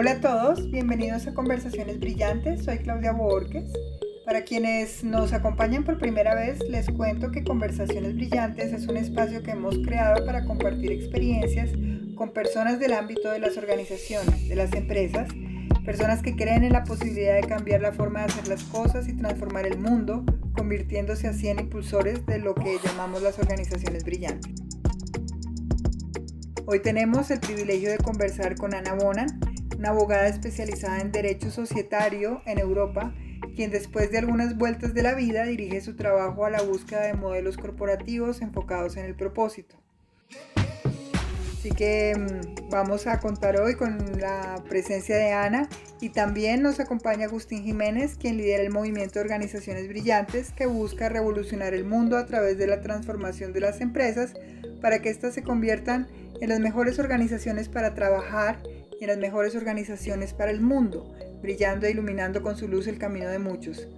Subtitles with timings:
[0.00, 3.70] Hola a todos, bienvenidos a Conversaciones Brillantes, soy Claudia Borges.
[4.24, 9.42] Para quienes nos acompañan por primera vez, les cuento que Conversaciones Brillantes es un espacio
[9.42, 11.68] que hemos creado para compartir experiencias
[12.14, 15.28] con personas del ámbito de las organizaciones, de las empresas,
[15.84, 19.12] personas que creen en la posibilidad de cambiar la forma de hacer las cosas y
[19.12, 20.24] transformar el mundo,
[20.54, 24.50] convirtiéndose así en impulsores de lo que llamamos las organizaciones brillantes.
[26.64, 29.49] Hoy tenemos el privilegio de conversar con Ana Bonan,
[29.80, 33.14] una abogada especializada en derecho societario en Europa,
[33.56, 37.14] quien después de algunas vueltas de la vida dirige su trabajo a la búsqueda de
[37.14, 39.76] modelos corporativos enfocados en el propósito.
[41.58, 45.66] Así que mm, vamos a contar hoy con la presencia de Ana
[45.98, 51.72] y también nos acompaña Agustín Jiménez, quien lidera el movimiento organizaciones brillantes que busca revolucionar
[51.72, 54.34] el mundo a través de la transformación de las empresas
[54.82, 56.06] para que éstas se conviertan
[56.42, 58.62] en las mejores organizaciones para trabajar
[59.00, 63.28] en las mejores organizaciones para el mundo, brillando e iluminando con su luz el camino
[63.28, 63.88] de muchos.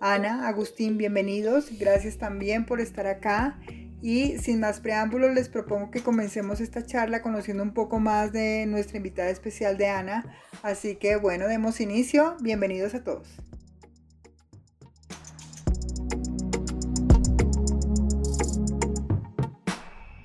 [0.00, 1.78] Ana, Agustín, bienvenidos.
[1.78, 3.58] Gracias también por estar acá.
[4.00, 8.66] Y sin más preámbulos, les propongo que comencemos esta charla conociendo un poco más de
[8.66, 10.24] nuestra invitada especial de Ana.
[10.62, 12.36] Así que bueno, demos inicio.
[12.40, 13.28] Bienvenidos a todos.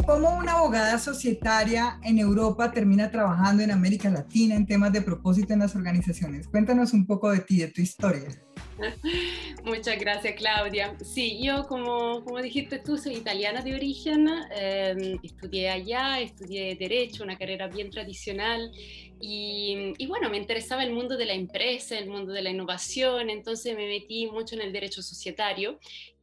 [0.08, 5.52] ¿Cómo una abogada societaria en Europa termina trabajando en América Latina en temas de propósito
[5.52, 6.47] en las organizaciones?
[6.47, 8.30] Cuéntanos un poco de ti, de tu historia.
[9.66, 10.95] Muchas gracias, Claudia.
[11.03, 17.25] Sí, yo, como, como dijiste tú, soy italiana de origen, em, estudié allá, estudié Derecho,
[17.25, 18.71] una carrera bien tradicional,
[19.19, 23.30] y, y, bueno, me interesaba el mundo de la empresa, el mundo de la innovación,
[23.30, 25.80] entonces me metí mucho en el derecho societario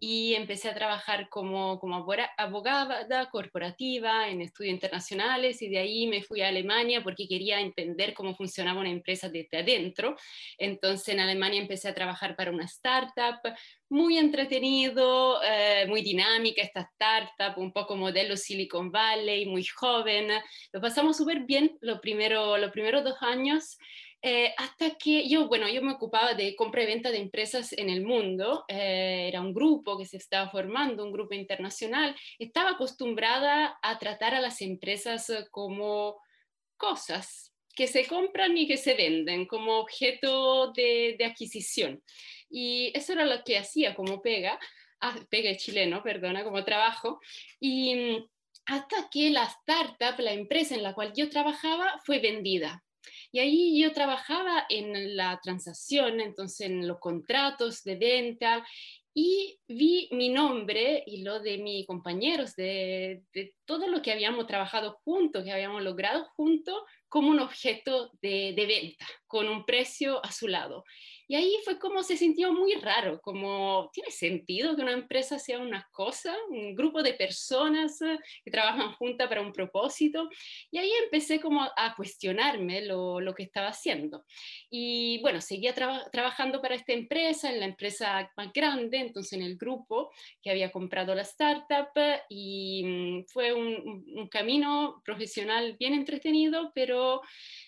[0.07, 6.23] y empecé a trabajar como, como abogada corporativa en estudios internacionales y de ahí me
[6.23, 10.15] fui a Alemania porque quería entender cómo funcionaba una empresa desde adentro.
[10.59, 13.41] Entonces en Alemania empecé a trabajar para una startup,
[13.89, 20.29] muy entretenido, eh, muy dinámica esta startup, un poco modelo Silicon Valley, muy joven.
[20.73, 23.79] Lo pasamos súper bien lo primero, los primeros dos años.
[24.27, 27.91] Eh, hasta que yo, bueno, yo me ocupaba de compra y venta de empresas en
[27.91, 33.79] el mundo, eh, era un grupo que se estaba formando, un grupo internacional, estaba acostumbrada
[33.83, 36.23] a tratar a las empresas eh, como
[36.79, 42.03] cosas que se compran y que se venden, como objeto de, de adquisición.
[42.49, 44.59] Y eso era lo que hacía como pega,
[45.01, 47.21] ah, pega chileno, perdona, como trabajo.
[47.61, 48.29] Y mm,
[48.65, 52.83] hasta que la startup, la empresa en la cual yo trabajaba, fue vendida
[53.33, 58.65] y ahí yo trabajaba en la transacción, entonces en los contratos de venta
[59.15, 64.49] y vi mi nombre y lo de mis compañeros, de, de, todo lo que habíamos
[64.49, 70.25] trabajado juntos, que habíamos logrado juntos, como un objeto de, de, venta, con un precio
[70.25, 70.85] a su lado.
[71.27, 75.59] Y ahí fue como se sintió muy raro, como tiene sentido que una empresa sea
[75.59, 80.29] una cosa, un grupo de personas eh, que trabajan juntas para un propósito.
[80.71, 84.25] Y ahí empecé como a cuestionarme lo, lo que estaba haciendo.
[84.71, 89.57] Y bueno, seguía trabajando para esta empresa, en la empresa más grande, entonces en el
[89.57, 90.11] grupo
[90.43, 91.89] que había comprado la startup
[92.29, 97.21] y mm, fue un, un camino profesional bien entretenido, pero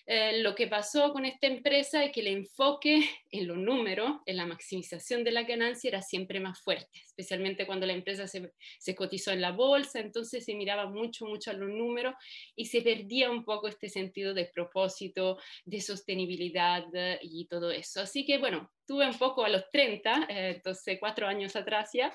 [0.07, 4.37] eh, lo que pasó con esta empresa es que el enfoque en los números, en
[4.37, 8.95] la maximización de la ganancia era siempre más fuerte, especialmente cuando la empresa se, se,
[8.95, 12.13] cotizó en la bolsa, entonces se miraba mucho, mucho a los números
[12.55, 16.85] y se perdía un poco este sentido de propósito, de sostenibilidad
[17.21, 18.01] y todo eso.
[18.01, 22.11] Así que bueno, tuve un poco a los 30, eh, entonces cuatro años atrás ya,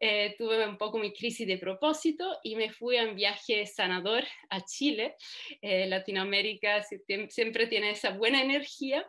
[0.00, 4.24] eh, tuve un poco mi crisis de propósito y me fui a un viaje sanador
[4.50, 5.14] a Chile.
[5.62, 6.82] Eh, Latinoamérica
[7.28, 9.06] siempre tiene esa buena energía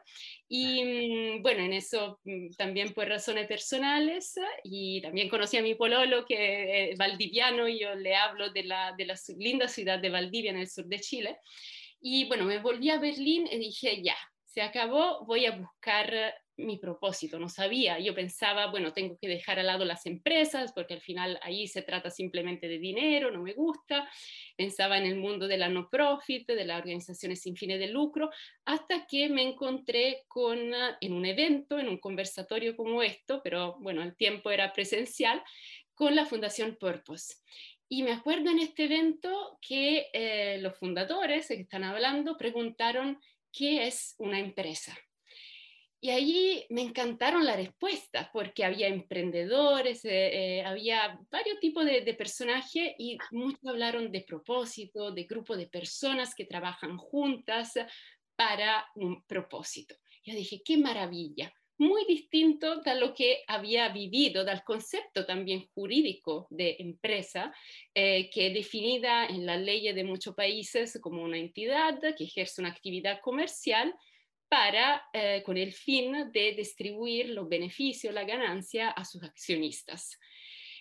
[0.50, 5.76] y mm, bueno, en eso mm, también por razones personales y también conocí a mi
[5.76, 10.10] pololo que es valdiviano y yo le hablo de la, de la linda ciudad de
[10.10, 11.38] Valdivia en el sur de Chile.
[12.00, 14.16] Y bueno, me volví a Berlín y dije, ya,
[14.46, 18.00] se acabó, voy a buscar mi propósito, no sabía.
[18.00, 21.82] Yo pensaba, bueno, tengo que dejar al lado las empresas porque al final ahí se
[21.82, 24.10] trata simplemente de dinero, no me gusta.
[24.56, 28.30] Pensaba en el mundo de la no profit, de las organizaciones sin fines de lucro,
[28.66, 33.78] hasta que me encontré con, ah, en un evento, en un conversatorio como esto, pero
[33.80, 35.44] bueno, el tiempo era presencial,
[35.94, 37.36] con la Fundación Purpose.
[37.90, 43.20] Y me acuerdo en este evento que eh, los fundadores que están hablando preguntaron
[43.52, 44.96] qué es una empresa
[46.00, 52.02] Y allí me encantaron las respuestas porque había emprendedores, eh, eh, había varios tipos de,
[52.02, 57.74] de personajes y muchos hablaron de propósito, de grupo de personas que trabajan juntas
[58.36, 59.96] para un propósito.
[60.24, 66.48] Yo dije, qué maravilla, muy distinto de lo que había vivido, del concepto también jurídico
[66.50, 67.54] de empresa,
[67.94, 72.72] eh, que definida en la ley de muchos países como una entidad que ejerce una
[72.72, 73.94] actividad comercial
[74.50, 80.20] para, eh, con el fin de distribuir los beneficios, la ganancia a sus accionistas.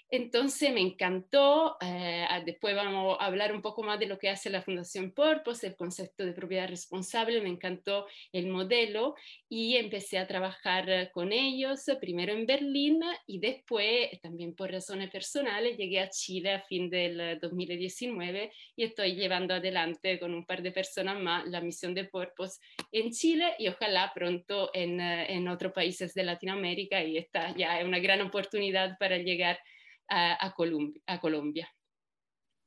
[0.09, 4.51] Entonces me encantó, eh, después vamos a hablar un poco más de lo que hace
[4.51, 9.17] la Fundación Purpose, el concepto de propiedad responsable, me encantó el modelo
[9.49, 15.77] y empecé a trabajar con ellos, primero en Berlín y después, también por razones personales,
[15.77, 20.71] llegué a Chile a fin del 2019 y estoy llevando adelante con un par de
[20.71, 22.61] personas más la misión de Purpose
[22.93, 27.81] en Chile y ojalá pronto en, eh, en otros países de Latinoamérica y esta ya
[27.81, 29.76] es una gran oportunidad para llegar a,
[30.57, 31.69] Colombia, a Colombia.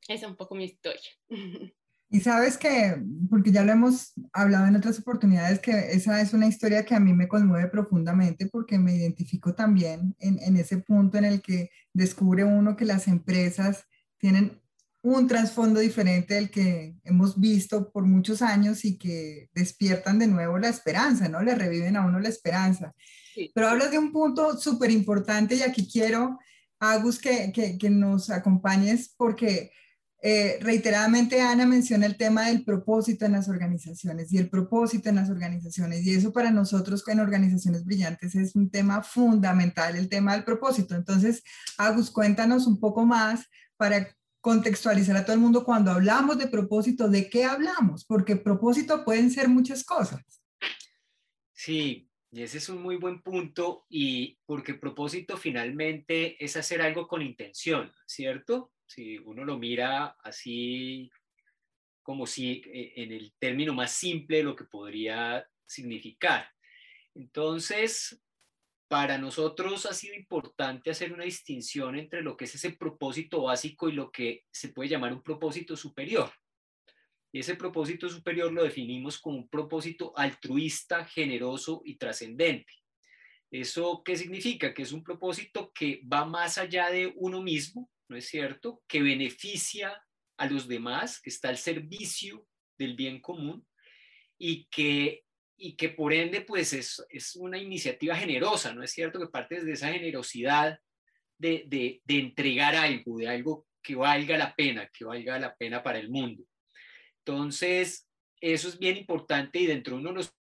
[0.08, 1.10] Esa es un poco mi historia.
[2.12, 3.00] Y sabes que,
[3.30, 7.00] porque ya lo hemos hablado en otras oportunidades, que esa es una historia que a
[7.00, 11.70] mí me conmueve profundamente porque me identifico también en, en ese punto en el que
[11.94, 13.86] descubre uno que las empresas
[14.18, 14.60] tienen
[15.02, 20.58] un trasfondo diferente del que hemos visto por muchos años y que despiertan de nuevo
[20.58, 21.42] la esperanza, ¿no?
[21.42, 22.94] Le reviven a uno la esperanza.
[23.54, 26.40] Pero hablas de un punto súper importante y aquí quiero
[26.80, 29.72] Agus, que, nos acompañes porque
[30.22, 35.16] eh, reiteradamente Ana menciona el tema del propósito en las organizaciones y el propósito en
[35.16, 40.34] las organizaciones y eso para nosotros en organizaciones brillantes es un tema fundamental, el tema
[40.34, 40.96] del propósito.
[40.96, 41.44] Entonces,
[41.78, 43.46] Agus, cuéntanos un poco más
[43.78, 44.08] para
[44.42, 48.06] contextualizar a todo el mundo cuando hablamos de propósito, ¿de qué hablamos?
[48.06, 50.22] Porque propósito pueden ser muchas cosas.
[51.54, 57.08] Sí, y ese es un muy buen punto y porque propósito finalmente es hacer algo
[57.08, 58.72] con intención, ¿cierto?
[58.86, 61.12] Si uno lo mira así
[62.04, 66.50] como si eh, en el término más simple lo que podría significar.
[67.16, 68.22] Entonces,
[68.88, 73.90] para nosotros ha sido importante hacer una distinción entre lo que es ese propósito básico
[73.90, 76.32] y lo que se puede llamar un propósito superior.
[77.32, 82.74] Y ese propósito superior lo definimos como un propósito altruista, generoso y trascendente.
[83.52, 84.74] ¿Eso qué significa?
[84.74, 88.82] Que es un propósito que va más allá de uno mismo, ¿no es cierto?
[88.88, 90.02] Que beneficia
[90.38, 92.48] a los demás, que está al servicio
[92.78, 93.66] del bien común
[94.38, 95.24] y que,
[95.58, 99.20] y que por ende pues es, es una iniciativa generosa, ¿no es cierto?
[99.20, 100.80] Que parte de esa generosidad
[101.38, 105.84] de, de, de entregar algo, de algo que valga la pena, que valga la pena
[105.84, 106.44] para el mundo.
[107.26, 108.08] Entonces,
[108.42, 110.34] eso es bien importante y dentro de uno de los,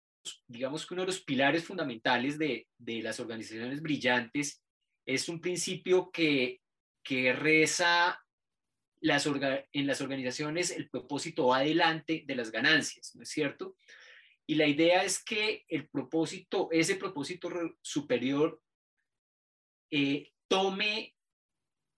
[0.47, 4.63] digamos que uno de los pilares fundamentales de, de las organizaciones brillantes
[5.07, 6.61] es un principio que,
[7.03, 8.21] que reza
[9.01, 13.77] las en las organizaciones el propósito va adelante de las ganancias, ¿no es cierto?
[14.47, 18.61] Y la idea es que el propósito, ese propósito superior,
[19.91, 21.15] eh, tome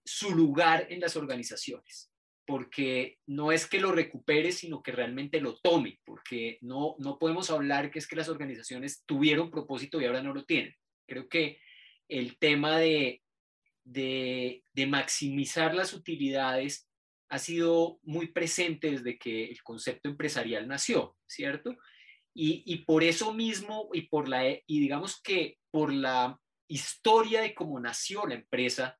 [0.05, 2.10] su lugar en las organizaciones
[2.51, 7.49] porque no es que lo recupere, sino que realmente lo tome, porque no, no podemos
[7.49, 10.75] hablar que es que las organizaciones tuvieron propósito y ahora no lo tienen.
[11.07, 11.61] Creo que
[12.09, 13.23] el tema de,
[13.85, 16.89] de, maximizar las utilidades
[17.29, 21.77] ha sido muy presente desde que el concepto empresarial nació, ¿cierto?
[22.33, 26.37] Y, y, por eso mismo y por la y digamos que por la
[26.67, 28.99] historia de cómo nació la empresa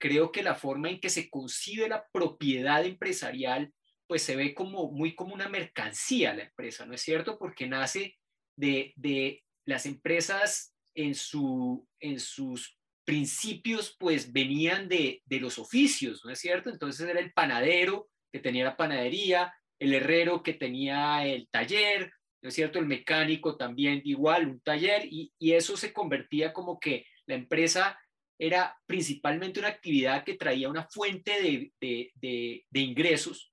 [0.00, 3.72] creo que la forma en que se concibe la propiedad empresarial,
[4.08, 7.38] pues se ve como muy como una mercancía la empresa, ¿no es cierto?
[7.38, 8.16] Porque nace
[8.56, 16.24] de, de las empresas en, su, en sus principios, pues venían de, de los oficios,
[16.24, 16.70] ¿no es cierto?
[16.70, 22.48] Entonces era el panadero que tenía la panadería, el herrero que tenía el taller, ¿no
[22.48, 22.78] es cierto?
[22.78, 27.98] El mecánico también igual, un taller, y, y eso se convertía como que la empresa
[28.40, 33.52] era principalmente una actividad que traía una fuente de, ingresos,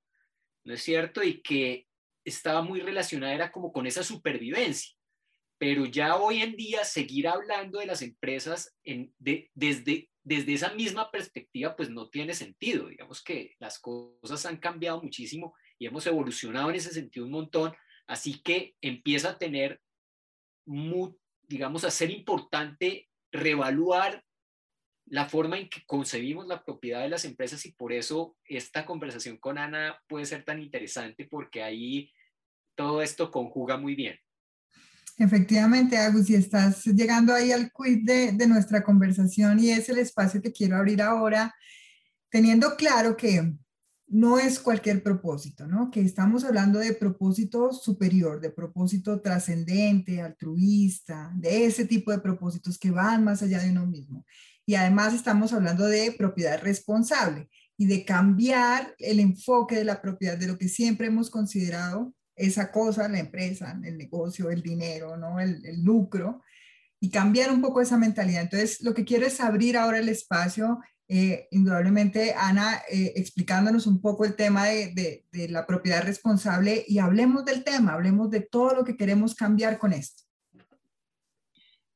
[0.63, 1.21] ¿no es cierto?
[1.21, 1.87] Y que
[2.23, 4.95] estaba muy relacionada, era como con esa supervivencia.
[5.57, 11.11] Pero ya hoy en día seguir hablando de las empresas en, desde, desde esa misma
[11.11, 12.87] perspectiva, pues no tiene sentido.
[12.87, 17.75] Digamos que las cosas han cambiado muchísimo y hemos evolucionado en ese sentido un montón.
[18.07, 19.81] Así que empieza a tener,
[21.41, 24.23] digamos, a ser importante reevaluar
[25.09, 29.37] la forma en que concebimos la propiedad de las empresas y por eso esta conversación
[29.37, 32.11] con Ana puede ser tan interesante porque ahí
[32.75, 34.17] todo esto conjuga muy bien.
[35.17, 39.97] Efectivamente, Agus, y estás llegando ahí al quid de, de, nuestra conversación y es el
[39.97, 41.55] espacio que quiero abrir ahora,
[42.29, 43.57] teniendo claro que
[44.09, 45.91] no es cualquier propósito, ¿no?
[45.91, 52.77] Que estamos hablando de propósito superior, de propósito trascendente, altruista, de ese tipo de propósitos
[52.77, 54.23] que van más allá de uno mismo.
[54.67, 60.37] Y además estamos hablando de propiedad responsable y de cambiar el enfoque de la propiedad,
[60.37, 65.39] de lo que siempre hemos considerado esa cosa, la empresa, el negocio, el dinero, ¿no?
[65.39, 66.43] el, lucro,
[66.99, 68.41] y cambiar un poco esa mentalidad.
[68.41, 74.01] Entonces, lo que quiero es abrir ahora el espacio, eh, indudablemente, Ana, eh, explicándonos un
[74.01, 78.73] poco el tema de, de, la propiedad responsable y hablemos del tema, hablemos de todo
[78.75, 80.23] lo que queremos cambiar con esto.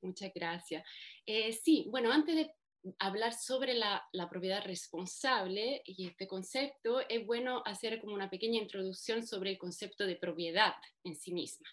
[0.01, 0.83] Muchas gracias.
[1.25, 2.51] Eh, sí, bueno, antes de
[2.99, 9.25] hablar sobre la, propiedad responsable y este concepto, es bueno hacer como una pequeña introducción
[9.25, 10.73] sobre el concepto de propiedad
[11.03, 11.67] en sí misma.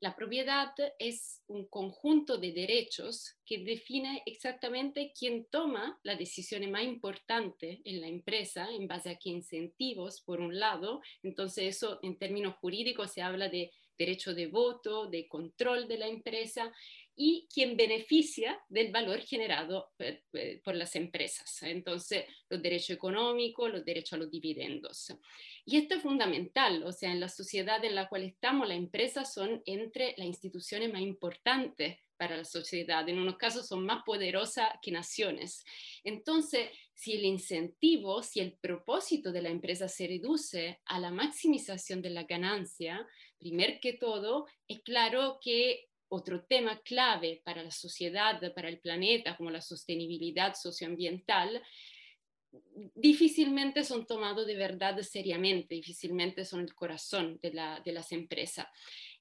[0.00, 6.84] La propiedad es un conjunto de derechos que define exactamente quién toma las decisiones más
[6.84, 11.02] importantes en la empresa en base a qué incentivos, por un lado.
[11.22, 16.08] Entonces eso en términos jurídicos se habla de derecho de voto, de control de la
[16.08, 16.72] empresa
[17.22, 21.62] y quien beneficia del valor generado eh, eh, por las empresas.
[21.64, 25.12] Entonces, los derechos económicos, los derechos a los dividendos.
[25.66, 29.34] Y esto es fundamental, o sea, en la sociedad en la cual estamos, las empresas
[29.34, 33.06] son entre las instituciones más importantes para la sociedad.
[33.06, 35.62] En unos casos son más poderosas que naciones.
[36.02, 42.00] Entonces, si el incentivo, si el propósito de la empresa se reduce a la maximización
[42.00, 43.06] de la ganancia,
[43.38, 49.36] primer que todo, es claro que otro tema clave para la sociedad, para el planeta,
[49.36, 51.62] como la sostenibilidad socioambiental,
[52.94, 57.52] difícilmente son tomados de verdad seriamente, difícilmente son el corazón de,
[57.92, 58.66] las empresas.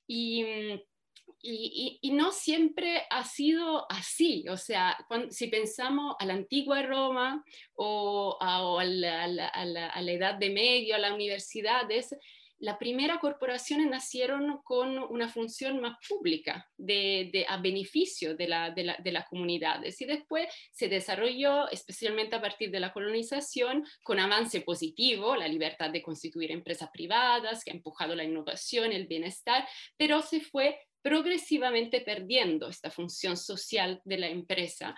[0.07, 0.43] Y,
[2.11, 4.45] no siempre ha sido así.
[4.49, 4.97] O sea,
[5.29, 7.43] si pensamos a la antigua Roma
[7.75, 12.15] o, a, la, a, la, edad de medio, a las universidades,
[12.59, 18.95] la primera corporaciones nacieron con una función más pública, de, a beneficio de, la, de,
[18.99, 20.01] de, las comunidades.
[20.01, 25.89] Y después se desarrolló, especialmente a partir de la colonización, con avance positivo, la libertad
[25.89, 32.01] de constituir empresas privadas, que ha empujado la innovación, el bienestar, pero se fue progresivamente
[32.01, 34.95] perdiendo esta función social de la empresa.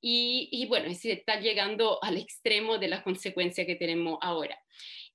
[0.00, 4.58] Y, y bueno, se está llegando al extremo de la consecuencia que tenemos ahora.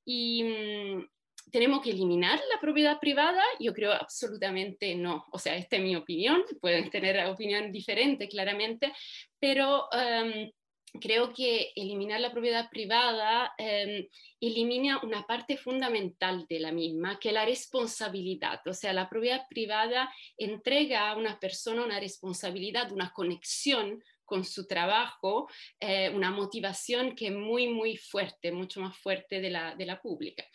[0.06, 1.06] Y, mm,
[1.52, 3.44] ¿Tenemos que eliminar la propiedad privada?
[3.60, 5.26] Yo creo absolutamente no.
[5.32, 8.94] O sea, esta es mi opinión, pueden tener opinión diferente claramente,
[9.40, 10.52] pero em,
[11.00, 14.08] creo que eliminar la propiedad privada em,
[14.40, 18.62] elimina una parte fundamental de la misma, que es la responsabilidad.
[18.68, 24.68] O sea, la propiedad privada entrega a una persona una responsabilidad, una conexión con su
[24.68, 29.86] trabajo, eh, una motivación que es muy, muy fuerte, mucho más fuerte de la, de
[29.88, 30.46] la pública.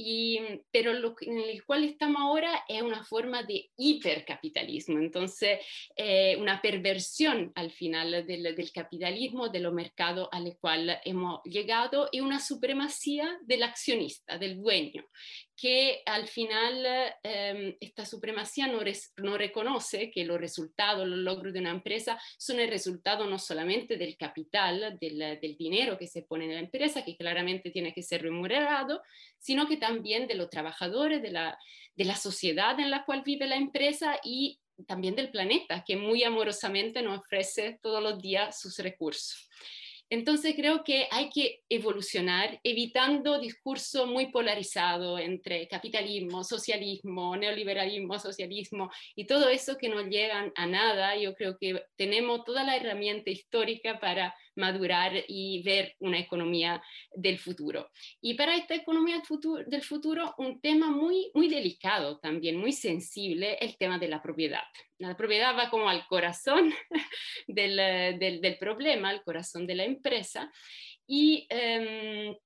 [0.00, 0.38] Y,
[0.70, 5.58] pero lo en el cual estamos ahora es una forma de hipercapitalismo, entonces
[5.96, 12.08] eh, una perversión al final del, del, capitalismo, de los mercados al cual hemos llegado
[12.12, 15.04] y una supremacía del accionista, del dueño,
[15.60, 16.86] que al final
[17.24, 18.78] em, esta supremacía no,
[19.16, 23.96] no, reconoce que los resultados, los logros de una empresa son el resultado no solamente
[23.96, 28.22] del capital, del, dinero que se pone en la empresa, que claramente tiene que ser
[28.22, 29.02] remunerado,
[29.38, 31.32] sino que también de los trabajadores, de
[32.04, 37.02] la sociedad en la cual vive la empresa y también del planeta, que muy amorosamente
[37.02, 39.48] nos ofrece todos los días sus recursos.
[40.10, 48.90] Entonces creo que hay que evolucionar evitando discurso muy polarizado entre capitalismo, socialismo, neoliberalismo, socialismo
[49.14, 51.16] y todo eso que no llegan a nada.
[51.16, 56.82] Yo creo que tenemos toda la herramienta histórica para madurar y ver una economía
[57.14, 57.90] del futuro.
[58.20, 59.22] Y para esta economía
[59.66, 64.64] del futuro, un tema muy, muy delicado también, muy sensible, el tema de la propiedad.
[64.98, 66.74] La propiedad va como al corazón
[67.46, 67.76] del,
[68.18, 69.97] del, del problema, al corazón de la empresa.
[71.06, 72.36] Y em,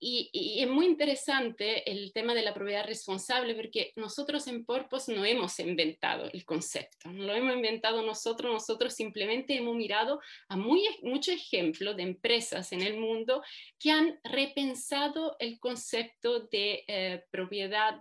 [0.00, 5.24] y, es muy interesante el tema de la propiedad responsable porque nosotros en Porpos no
[5.24, 10.82] hemos inventado el concepto, no lo hemos inventado nosotros, nosotros simplemente hemos mirado a muy,
[11.02, 13.42] muchos ejemplos de empresas en el mundo
[13.78, 18.00] que han repensado el concepto de eh, propiedad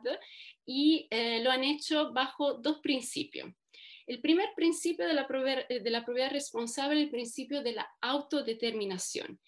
[0.65, 3.50] y eh, lo han hecho bajo dos principios.
[4.12, 5.25] El primer principio de la,
[5.86, 9.39] la propiedad responsable es el principio de la autodeterminación.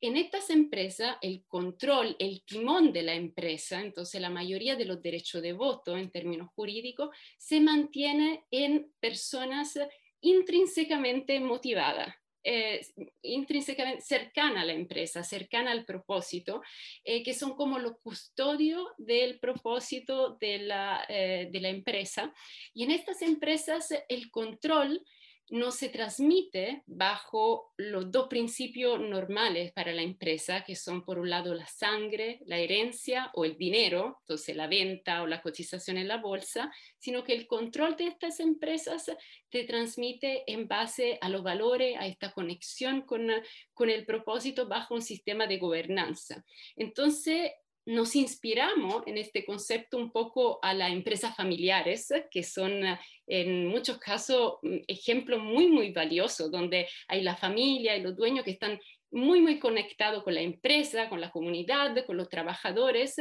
[0.00, 5.02] En estas empresas, el control, el timón de la empresa, entonces la mayoría de los
[5.02, 9.78] derechos de voto en términos jurídicos, se mantiene en personas
[10.22, 12.14] intrínsecamente motivadas,
[12.48, 12.80] eh,
[13.22, 16.62] intrínsecamente cercana a la empresa, cercana al propósito,
[17.02, 22.32] eh, que son como los custodios del propósito de la, eh, de la empresa.
[22.72, 25.04] Y en estas empresas el control
[25.50, 31.30] no se transmite bajo los dos principios normales para la empresa, que son por un
[31.30, 36.08] lado la sangre, la herencia o el dinero, entonces la venta o la cotización en
[36.08, 39.10] la bolsa, sino que el control de estas empresas
[39.48, 43.28] te transmite en base a los valores, a esta conexión con,
[43.72, 46.44] con el propósito bajo un sistema de gobernanza.
[46.76, 47.52] Entonces,
[47.86, 52.82] nos inspiramos en este concepto un poco a las empresas familiares, que son
[53.28, 58.44] en muchos casos mm, ejemplos muy, muy valiosos, donde hay la familia y los dueños
[58.44, 58.80] que están
[59.12, 63.16] muy, muy conectados con la empresa, con la comunidad, con los trabajadores,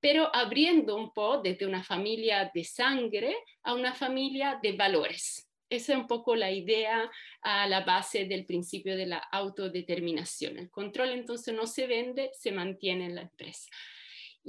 [0.00, 5.50] pero abriendo un poco desde una familia de sangre a una familia de valores.
[5.68, 7.10] Esa es un poco la idea
[7.42, 10.56] a la base del principio de la autodeterminación.
[10.56, 13.68] El control entonces no se vende, se mantiene en la empresa.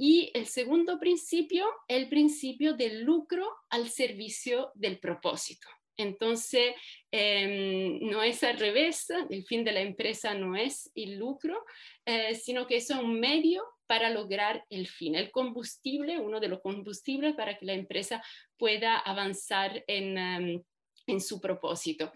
[0.02, 5.68] Y el segundo principio, el principio del lucro al servicio del propósito.
[5.94, 6.74] Entonces,
[7.10, 11.66] em, no es al revés, el fin de la empresa no es el lucro,
[12.06, 16.62] eh, sino que es un medio para lograr el fin, el combustible, uno de los
[16.62, 18.24] combustibles para que la empresa
[18.56, 20.62] pueda avanzar en, em,
[21.06, 22.12] en su propósito.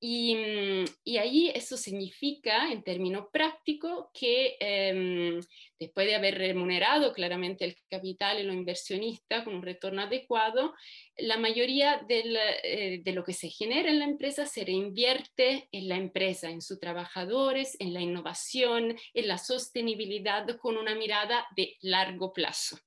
[0.00, 5.40] Y, mm, y, ahí eso significa, en términos prácticos, que em,
[5.78, 10.74] después de haber remunerado claramente el capital y lo inversionista con un retorno adecuado,
[11.16, 15.88] la mayoría del, eh, de lo que se genera en la empresa se reinvierte en
[15.88, 21.76] la empresa, en sus trabajadores, en la innovación, en la sostenibilidad con una mirada de
[21.80, 22.78] largo plazo.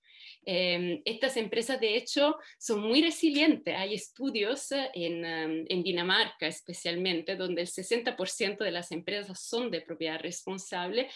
[0.49, 3.75] Em, estas empresas, de hecho, son muy resilientes.
[3.75, 9.69] Hay estudios eh, en, em, en Dinamarca especialmente, donde el 60% de las empresas son
[9.69, 11.09] de propiedad responsable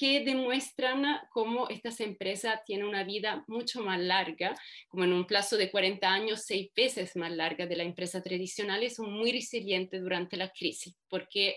[0.00, 4.54] que demuestran cómo estas empresas tienen una vida mucho más larga,
[4.88, 8.82] como en un plazo de 40 años, seis veces más larga de la empresa tradicional,
[8.82, 11.54] y son muy resilientes durante la crisis, porque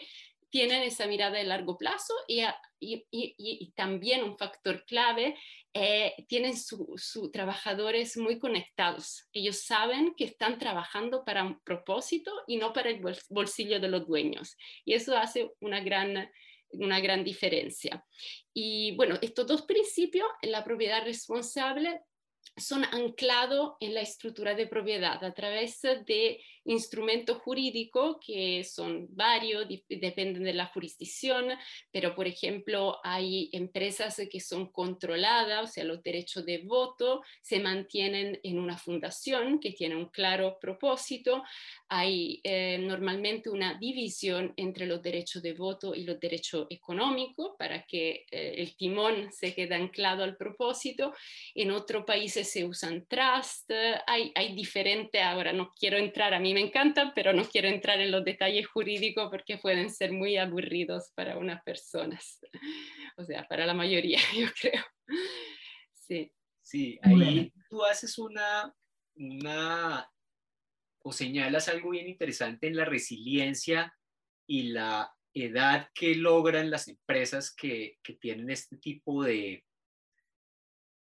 [0.53, 2.43] tienen esa mirada de largo plazo y,
[2.79, 5.35] y, y, también un factor clave,
[5.73, 9.27] eh, tienen sus trabajadores muy conectados.
[9.33, 14.05] Ellos saben que están trabajando para un propósito y no para el bolsillo de los
[14.05, 14.55] dueños.
[14.85, 16.29] Y eso hace una gran,
[16.69, 18.05] una gran diferencia.
[18.53, 21.99] Y bueno, estos dos principios, la propiedad responsable,
[22.57, 29.67] son anclados en la estructura de propiedad a través de instrumentos jurídicos que son varios,
[29.89, 31.47] dependen de la jurisdicción,
[31.91, 37.59] pero por ejemplo hay empresas que son controladas, o sea, los derechos de voto se
[37.59, 41.43] mantienen en una fundación que tiene un claro propósito,
[41.89, 47.83] hay eh, normalmente una división entre los derechos de voto y los derechos económicos para
[47.83, 51.13] que eh, el timón se quede anclado al propósito,
[51.53, 53.69] en otros países se usan trust,
[54.07, 57.99] hay, hay diferentes, ahora no quiero entrar a mí me encantan, pero no quiero entrar
[57.99, 62.39] en los detalles jurídicos porque pueden ser muy aburridos para unas personas,
[63.17, 64.83] o sea, para la mayoría, yo creo.
[65.93, 66.31] Sí.
[66.61, 68.73] Sí, ahí tú haces una,
[69.15, 70.09] una,
[71.03, 73.93] o señalas algo bien interesante en la resiliencia
[74.47, 79.65] y la edad que logran las empresas que, que tienen este tipo de,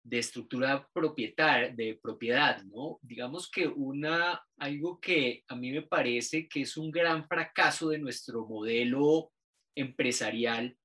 [0.03, 2.99] de estructura propietaria, de propiedad, ¿no?
[3.01, 7.99] Digamos que una, algo que a mí me parece que es un gran fracaso de
[7.99, 9.31] nuestro modelo
[9.75, 10.75] empresarial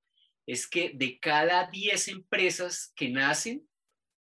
[0.47, 3.67] es que de cada 10 empresas que nacen,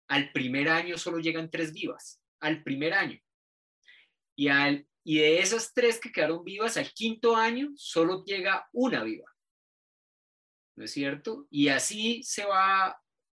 [0.09, 3.21] al primer año solo llegan tres vivas, al primer año.
[4.37, 9.03] Y, al, y de esas tres que quedaron vivas, al quinto año solo llega una
[9.03, 9.31] viva.
[10.77, 11.47] ¿No es cierto?
[11.51, 12.97] Y así se va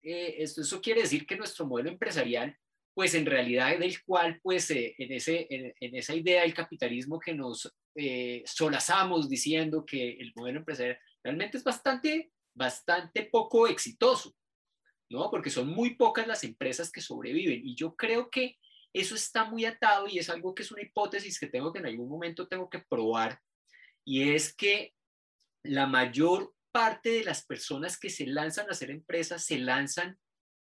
[0.09, 2.57] eh, esto, eso quiere decir que nuestro modelo empresarial,
[2.95, 7.35] pues en realidad del cual, pues eh, en, ese, en, esa idea del capitalismo que
[7.35, 14.35] nos eh, solazamos diciendo que el modelo empresarial realmente es bastante, bastante poco exitoso,
[15.11, 15.31] ¿no?
[15.31, 18.57] Porque son muy pocas las empresas que sobreviven y yo creo que
[18.93, 21.87] eso está muy atado y es algo que es una hipótesis que tengo que en
[21.87, 23.41] algún momento tengo que probar
[24.05, 24.95] y es que
[25.63, 30.19] la mayor parte de las personas que se lanzan a hacer empresas se lanzan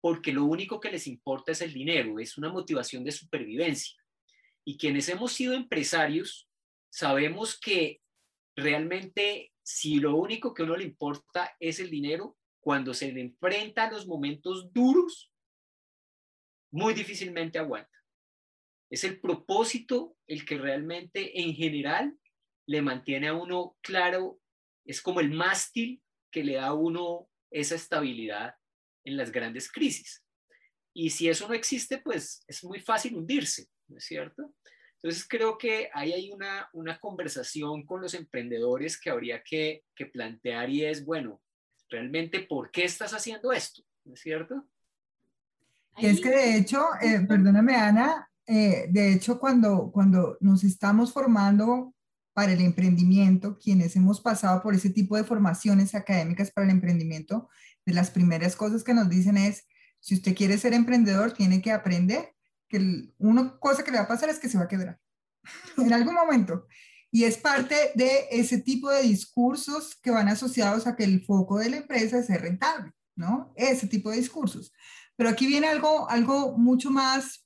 [0.01, 3.95] porque lo único que les importa es el dinero, es una motivación de supervivencia.
[4.65, 6.49] Y quienes hemos sido empresarios
[6.89, 8.01] sabemos que
[8.56, 13.86] realmente si lo único que a uno le importa es el dinero, cuando se enfrenta
[13.86, 15.32] a los momentos duros,
[16.71, 17.91] muy difícilmente aguanta.
[18.89, 22.17] Es el propósito el que realmente en general
[22.67, 24.39] le mantiene a uno claro,
[24.86, 28.56] es como el mástil que le da a uno esa estabilidad
[29.06, 30.24] en las grandes crisis.
[30.93, 34.54] Y si eso no existe, pues es muy fácil hundirse, ¿no es cierto?
[35.02, 40.06] Entonces creo que ahí hay una, una conversación con los emprendedores que habría que, que
[40.06, 41.41] plantear y es, bueno,
[41.89, 43.84] realmente, ¿por qué estás haciendo esto?
[44.06, 44.65] ¿No es cierto?
[45.98, 51.13] Y es que de hecho, eh, perdóname Ana, eh, de hecho cuando, cuando nos estamos
[51.13, 51.92] formando
[52.34, 57.50] para el emprendimiento, quienes hemos pasado por ese tipo de formaciones académicas para el emprendimiento,
[57.86, 59.65] de las primeras cosas que nos dicen es,
[60.00, 62.34] si usted quiere ser emprendedor, tiene que aprender
[62.67, 65.00] que una cosa que le va a pasar es que se va a quebrar
[65.78, 66.67] en algún momento.
[67.12, 71.60] Y es parte de ese tipo de discursos que van asociados a que el foco
[71.60, 73.54] de la empresa es ser rentable, ¿no?
[73.56, 74.74] Ese tipo de discursos.
[75.15, 77.42] Pero aquí viene algo, algo mucho más,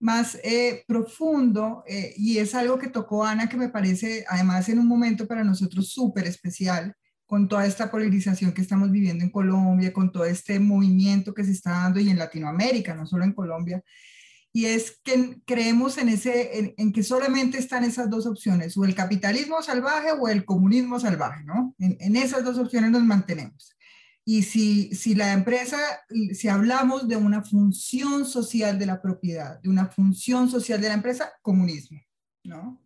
[0.00, 4.78] más eh, profundo eh, y es algo que tocó Ana que me parece además en
[4.78, 6.94] un momento para nosotros súper especial
[7.26, 11.52] con toda esta polarización que estamos viviendo en Colombia, con todo este movimiento que se
[11.52, 13.84] está dando y en Latinoamérica, no solo en Colombia,
[14.52, 18.96] y es que creemos en, ese, en, que solamente están esas dos opciones, o el
[18.96, 21.72] capitalismo salvaje o el comunismo salvaje, ¿no?
[21.78, 23.76] En, en esas dos opciones nos mantenemos.
[24.24, 25.78] Y si, si la empresa,
[26.32, 30.94] si hablamos de una función social de la propiedad, de una función social de la
[30.94, 32.00] empresa, comunismo,
[32.44, 32.80] ¿no?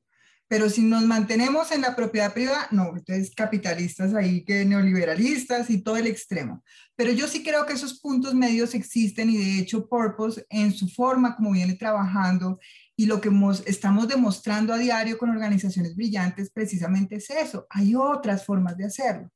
[0.47, 5.83] Pero si nos mantenemos en la propiedad privada, no, entonces capitalistas ahí que neoliberalistas y
[5.83, 6.63] todo el extremo.
[6.97, 10.89] Pero yo sí creo que esos puntos medios existen y de hecho Purpose en su
[10.89, 12.61] forma como viene trabajando
[12.95, 13.31] y lo que
[13.67, 17.67] estamos demostrando a diario con organizaciones brillantes precisamente es eso.
[17.71, 19.31] Hay otras formas de hacerlo.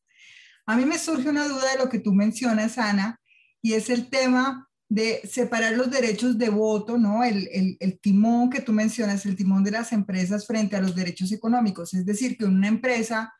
[0.68, 3.18] A mí me surge una duda de lo que tú mencionas, Ana,
[3.62, 7.24] y es el tema de separar los derechos de voto, ¿no?
[7.24, 7.48] El,
[7.80, 11.94] el, timón que tú mencionas, el timón de las empresas frente a los derechos económicos.
[11.94, 13.32] Es decir, que una empresa,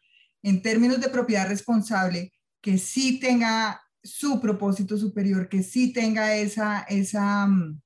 [0.42, 6.80] en términos de propiedad responsable, que sí tenga su propósito superior, que sí tenga esa,
[6.88, 7.78] esa, mm,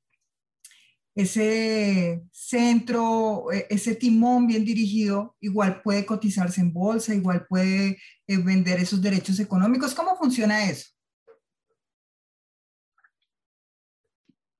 [1.15, 8.37] ese centro, e, ese timón bien dirigido, igual puede cotizarse en bolsa, igual puede eh,
[8.39, 9.95] vender esos derechos económicos.
[9.95, 10.93] ¿Cómo funciona eso?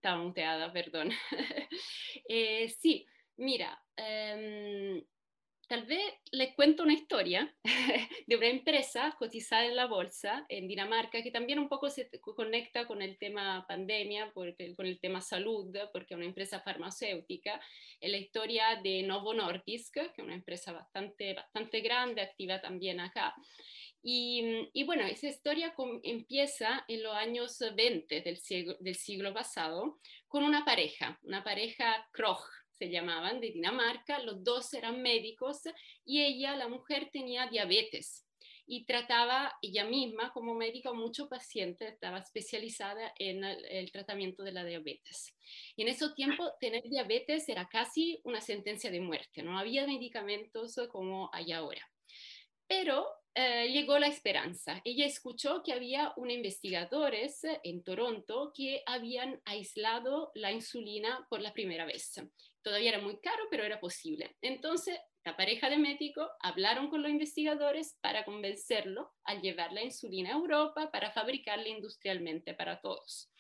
[0.03, 1.11] estaba muteada, perdón.
[2.29, 5.01] eh, sí, mira, um,
[5.73, 7.51] tal vez les cuento una historia
[8.27, 12.87] de una empresa cotizada en la bolsa en Dinamarca que también un poco se conecta
[12.87, 17.59] con el tema pandemia, porque, con el tema salud, porque es una empresa farmacéutica.
[17.99, 23.01] Es la historia de Novo Nordisk, que es una empresa bastante, bastante grande, activa también
[23.01, 23.35] acá.
[24.03, 30.01] Mm, y, bueno, esa historia empieza en los años 20 del siglo, del siglo pasado
[30.29, 35.63] con una pareja, una pareja Kroch se llamaban, de Dinamarca, los dos eran médicos
[36.05, 38.27] y ella, la mujer, tenía diabetes
[38.67, 44.53] y trataba ella misma como médica a muchos pacientes, estaba especializada en el, tratamiento de
[44.53, 45.35] la diabetes.
[45.77, 50.77] Y en ese tiempo tener diabetes era casi una sentencia de muerte, no había medicamentos
[50.91, 51.87] como hay ahora.
[52.67, 54.81] Pero eh, llegó la esperanza.
[54.85, 61.53] Ella escuchó que había unos investigadores en Toronto que habían aislado la insulina por la
[61.53, 62.15] primera vez.
[62.63, 64.37] Todavía era muy caro, pero era posible.
[64.41, 70.31] Entonces, la pareja de médicos hablaron con los investigadores para convencerlo a llevar la insulina
[70.31, 73.31] a Europa para fabricarla industrialmente para todos.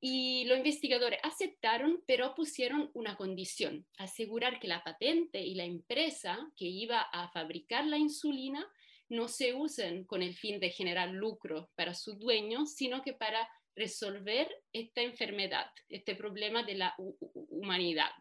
[0.00, 6.38] Y los investigadores aceptaron, pero pusieron una condición, asegurar que la patente y la empresa
[6.56, 8.66] que iba a fabricar la insulina
[9.10, 13.46] no se usen con el fin de generar lucro para sus dueños, sino que para
[13.80, 18.12] resolver esta enfermedad, este problema de la humanidad,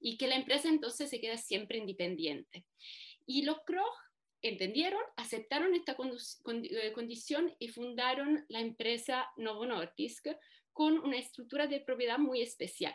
[0.00, 2.66] y que la empresa entonces se queda siempre independiente.
[3.26, 3.96] Y los Kroch
[4.42, 10.26] entendieron, aceptaron esta eh, condición y fundaron la empresa Novo Nordisk
[10.72, 12.94] con una estructura de propiedad muy especial.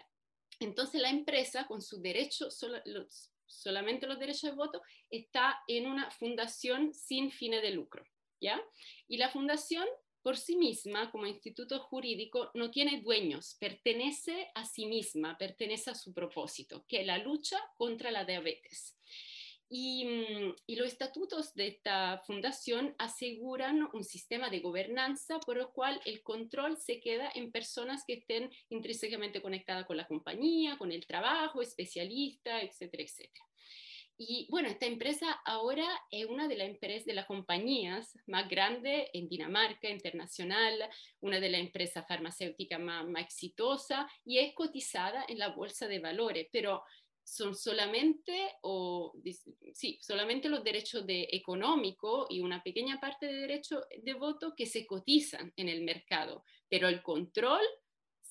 [0.59, 2.49] Entonces la empresa, con su derecho,
[2.85, 8.05] los solamente los derechos de voto, está en una fundación sin fines de lucro,
[8.39, 8.61] ¿ya?
[9.07, 9.85] Y la fundación
[10.21, 15.95] por sí misma, como instituto jurídico, no tiene dueños, pertenece a sí misma, pertenece a
[15.95, 18.95] su propósito, que es la lucha contra la diabetes.
[19.71, 26.01] Mm, y, los estatutos de esta fundación aseguran un sistema de gobernanza por el cual
[26.05, 31.05] el control se queda en personas que estén intrínsecamente conectadas con la compañía, con el
[31.05, 33.48] trabajo, especialistas, etcétera, etcétera.
[34.21, 39.07] Y bueno, esta empresa ahora es una de las empresas, de las compañías más grandes
[39.13, 40.89] en Dinamarca, internacional,
[41.21, 45.99] una de las empresas farmacéuticas más, más exitosas y es cotizada en la bolsa de
[45.99, 46.83] valores, pero
[47.23, 49.13] son solamente, o,
[49.73, 54.65] sí, solamente los derechos de económico y una pequeña parte de derecho de voto que
[54.65, 57.61] se cotizan en el mercado, pero el control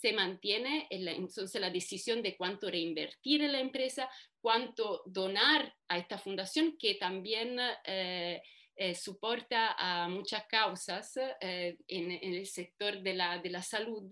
[0.01, 4.09] se mantiene en la, entonces la decisión de cuánto reinvertir en la empresa,
[4.41, 8.41] cuánto donar a esta fundación que también eh,
[8.77, 14.09] eh, soporta a muchas causas eh, en, en, el sector de la, de la salud,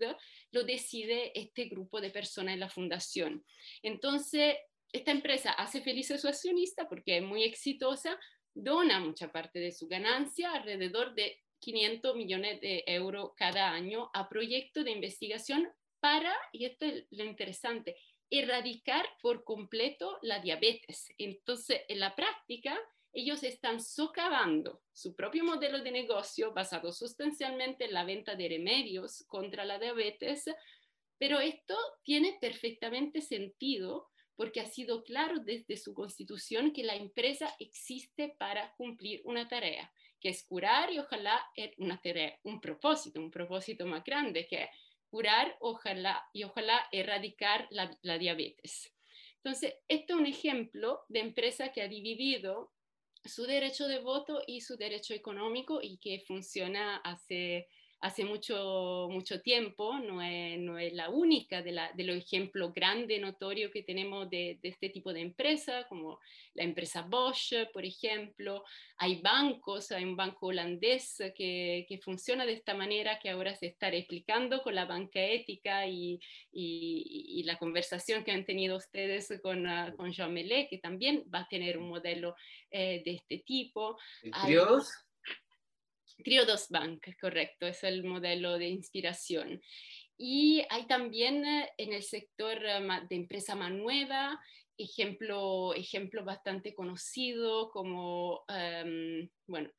[0.51, 3.45] lo decide este grupo de personas en la fundación.
[3.81, 4.57] Entonces,
[4.91, 8.19] esta empresa hace feliz a su accionista porque es muy exitosa,
[8.53, 14.29] dona mucha parte de su ganancia, alrededor de 500 millones de euros cada año a
[14.29, 15.67] proyectos de investigación
[15.99, 17.95] para, y esto es lo interesante,
[18.29, 21.09] erradicar por completo la diabetes.
[21.17, 22.77] Entonces, en la práctica,
[23.13, 29.23] ellos están socavando su propio modelo de negocio basado sustancialmente en la venta de remedios
[29.27, 30.45] contra la diabetes,
[31.17, 37.55] pero esto tiene perfectamente sentido porque ha sido claro desde su constitución que la empresa
[37.59, 41.41] existe para cumplir una tarea, que es curar y ojalá
[41.77, 44.69] una tarea, un propósito, un propósito más grande, que
[45.09, 48.93] curar ojalá, y ojalá erradicar la, la diabetes.
[49.37, 52.73] Entonces, esto es un ejemplo de empresa que ha dividido
[53.23, 57.67] su derecho de voto y su derecho económico y que funciona hace
[57.99, 62.73] hace mucho, mucho tiempo, no es, no es la única de, la, de los ejemplos
[62.73, 66.19] grandes, notorios que tenemos de, de, este tipo de empresas, como
[66.53, 68.63] la empresa Bosch, por ejemplo.
[68.97, 73.67] Hay bancos, hay un banco holandés que, que funciona de esta manera, que ahora se
[73.67, 76.19] está explicando con la banca ética y,
[76.51, 81.23] y, y la conversación que han tenido ustedes con, uh, con Jean Melé, que también
[81.33, 82.35] va a tener un modelo
[82.69, 83.97] eh, de este tipo.
[84.45, 85.06] Dios.
[86.23, 89.61] Triodos Bank, correcto, es el modelo de inspiración.
[90.17, 94.39] Y hay también eh, en el sector eh, de empresa más nueva,
[94.77, 99.71] ejemplo, ejemplo bastante conocido como, um, bueno,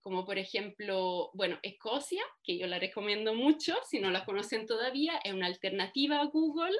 [0.00, 5.18] como por ejemplo, bueno, Escocia, que yo la recomiendo mucho, si no la conocen todavía,
[5.24, 6.76] es una alternativa a Google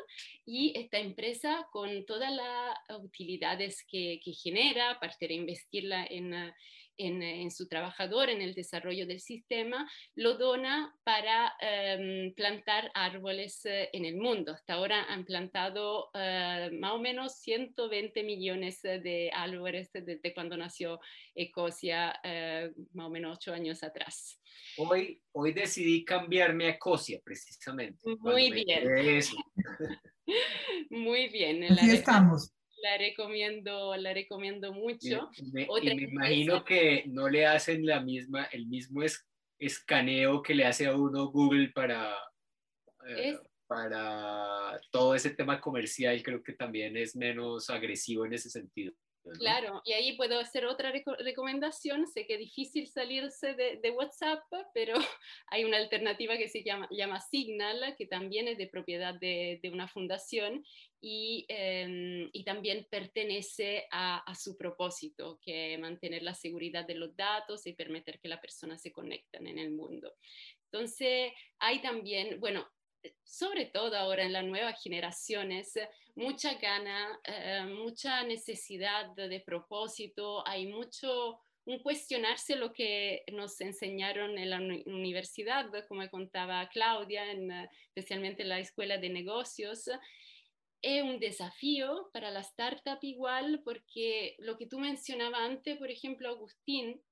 [0.46, 6.34] y esta empresa con todas las utilidades que, que genera, aparte de investirla en,
[6.98, 13.90] en, su trabajador, en el desarrollo del sistema, lo dona para em, plantar árboles eh,
[13.92, 14.52] en el mundo.
[14.52, 21.00] Hasta ahora han plantado eh, más o menos 120 millones de árboles desde cuando nació
[21.34, 24.40] Ecosia, eh, más o menos ocho años atrás.
[24.78, 27.98] Hoy, hoy decidí cambiarme a Ecosia, precisamente.
[28.20, 29.20] Muy bien.
[30.90, 31.64] Muy bien.
[31.64, 32.55] Aquí estamos
[32.86, 35.28] la recomiendo, la recomiendo mucho.
[35.36, 39.26] Y me, y me imagino que no le hacen la misma, el mismo es,
[39.58, 42.14] escaneo que le hace a uno Google para,
[43.08, 48.92] eh, para todo ese tema comercial, creo que también es menos agresivo en ese sentido.
[49.38, 52.06] Claro, y ahí puedo hacer otra recomendación.
[52.06, 54.94] Sé que es difícil salirse de, de, WhatsApp, pero
[55.48, 59.70] hay una alternativa que se llama, llama Signal, que también es de propiedad de, de
[59.70, 60.64] una fundación
[61.08, 66.96] y, eh, y también pertenece a, a, su propósito, que es mantener la seguridad de
[66.96, 70.16] los datos y permitir que las personas se conecten en el mundo.
[70.64, 72.66] Entonces, hay también, bueno,
[73.22, 75.78] sobre todo ahora en las nuevas generaciones,
[76.16, 84.38] mucha gana, eh, mucha necesidad de, propósito, hay mucho un cuestionarse lo que nos enseñaron
[84.38, 87.52] en la universidad, como contaba Claudia, en,
[87.94, 89.88] especialmente en la escuela de negocios.
[90.82, 96.28] Es un desafío para la startup igual, porque lo que tú mencionabas antes, por ejemplo,
[96.28, 97.02] Agustín,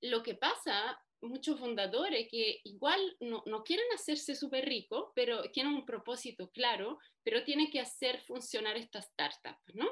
[0.00, 5.74] lo que pasa muchos fundadores que igual no, no quieren hacerse súper ricos, pero tienen
[5.74, 9.88] un propósito claro, pero tienen que hacer funcionar esta startup, ¿no?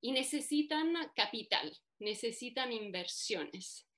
[0.00, 3.88] Y necesitan capital, necesitan inversiones.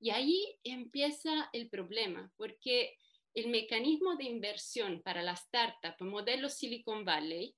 [0.00, 2.96] Y ahí empieza el problema, porque
[3.34, 7.54] el mecanismo de inversión para la startup, modelo Silicon Valley,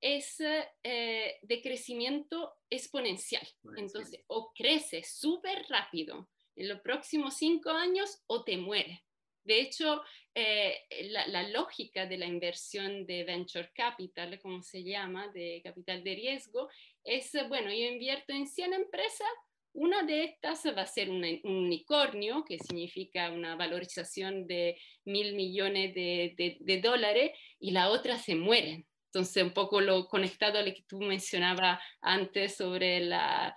[0.00, 3.46] es eh, de crecimiento exponencial.
[3.76, 8.98] Entonces, o crece súper rápido en los próximos cinco años o te mueres.
[9.42, 10.02] De hecho,
[10.34, 10.76] eh,
[11.10, 16.14] la, la, lógica de la inversión de venture capital, como se llama, de capital de
[16.14, 16.68] riesgo,
[17.02, 19.28] es, bueno, yo invierto en 100 empresas,
[19.72, 25.34] una de estas va a ser un, un unicornio, que significa una valorización de mil
[25.34, 28.86] millones de, de, de, dólares, y la otra se mueren.
[29.12, 33.56] Entonces, un poco lo conectado a lo que tú mencionabas antes sobre la,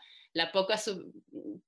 [0.52, 0.80] poca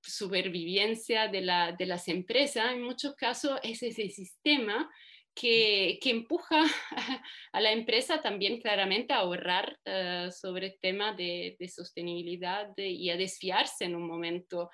[0.02, 4.90] supervivencia de, la, de, las empresas, en muchos casos es ese sistema
[5.36, 6.64] que, empuja
[7.52, 13.18] a la empresa también claramente a ahorrar uh, sobre el tema de, sostenibilidad y a
[13.18, 14.70] desfiarse en un momento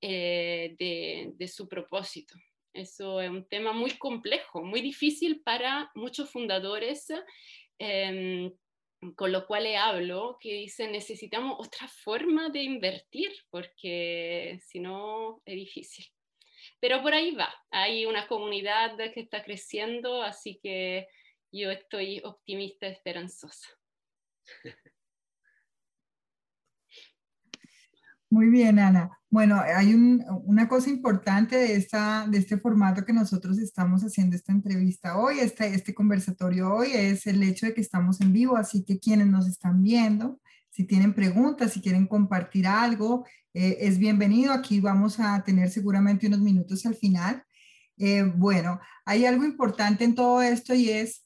[0.00, 2.34] eh, de, su propósito.
[2.72, 7.08] Eso es un tema muy complejo, muy difícil para muchos fundadores.
[7.78, 8.52] Eh,
[9.14, 15.54] con lo cual hablo, que dicen necesitamos otra forma de invertir, porque si no es
[15.54, 16.06] difícil.
[16.80, 21.06] Pero por ahí va, hay una comunidad que está creciendo, así que
[21.52, 23.68] yo estoy optimista, esperanzosa.
[28.30, 29.10] Muy bien, Ana.
[29.30, 31.86] Bueno, hay una cosa importante de,
[32.30, 37.26] de este formato que nosotros estamos haciendo esta entrevista hoy, este, este conversatorio hoy, es
[37.26, 41.14] el hecho de que estamos en vivo, así que quienes nos están viendo, si tienen
[41.14, 44.52] preguntas, si quieren compartir algo, eh, es bienvenido.
[44.52, 47.42] Aquí vamos a tener seguramente unos minutos al final.
[47.96, 51.24] Eh, bueno, hay algo importante en todo esto y es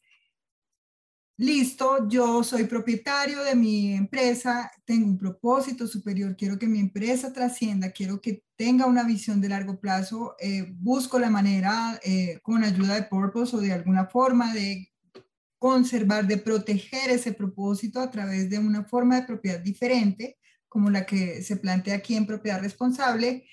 [1.43, 7.33] listo, yo soy propietario de mi empresa, tengo un propósito superior, quiero que mi empresa
[7.33, 12.63] trascienda, quiero que tenga una visión de largo plazo, eh, busco la manera eh, con
[12.63, 14.93] ayuda de Purpose o de alguna forma de
[15.59, 21.05] conservar, de proteger ese propósito a través de una forma de propiedad diferente, como la
[21.05, 23.49] que se plantea aquí en propiedad responsable.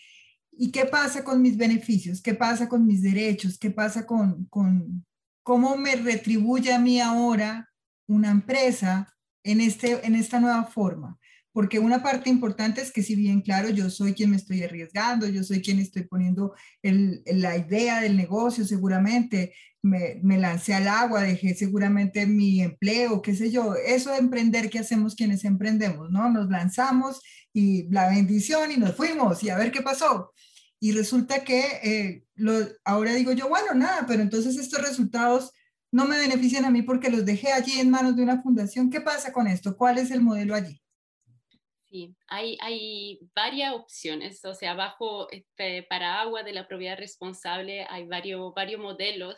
[0.52, 2.22] ¿Y qué pasa con mis beneficios?
[2.22, 3.58] ¿Qué pasa con mis derechos?
[3.58, 5.06] ¿Qué pasa con, con
[5.42, 7.69] cómo me retribuye a mí ahora
[8.10, 11.18] una empresa en, este, en esta nueva forma.
[11.52, 15.28] Porque una parte importante es que si bien, claro, yo soy quien me estoy arriesgando,
[15.28, 21.24] yo soy quien estoy poniendo la idea del negocio, seguramente me, me, lancé al agua,
[21.24, 26.30] dejé seguramente mi empleo, qué sé yo, eso de emprender que hacemos quienes emprendemos, ¿no?
[26.30, 30.32] Nos lanzamos y la bendición y nos fuimos y a ver qué pasó.
[30.80, 32.24] Y resulta que eh,
[32.86, 35.52] ahora digo yo, bueno, nada, pero entonces estos resultados
[35.92, 38.90] no me benefician a mí porque los dejé allí en manos de una fundación.
[38.90, 39.76] ¿Qué pasa con esto?
[39.76, 40.82] ¿Cuál es el modelo allí?
[41.90, 48.06] Sí, hay, hay varias opciones, o sea, bajo este paraguas de la propiedad responsable hay
[48.06, 49.36] varios, varios modelos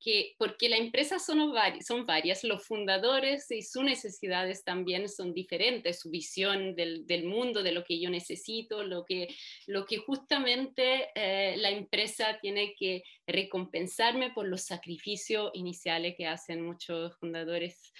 [0.00, 1.52] que, porque la empresa son,
[1.86, 7.62] son varias, los fundadores y sus necesidades también son diferentes, su visión del, del mundo,
[7.62, 9.28] de lo que yo necesito, lo que,
[9.66, 16.62] lo que justamente eh, la empresa tiene que recompensarme por los sacrificios iniciales que hacen
[16.62, 17.92] muchos fundadores.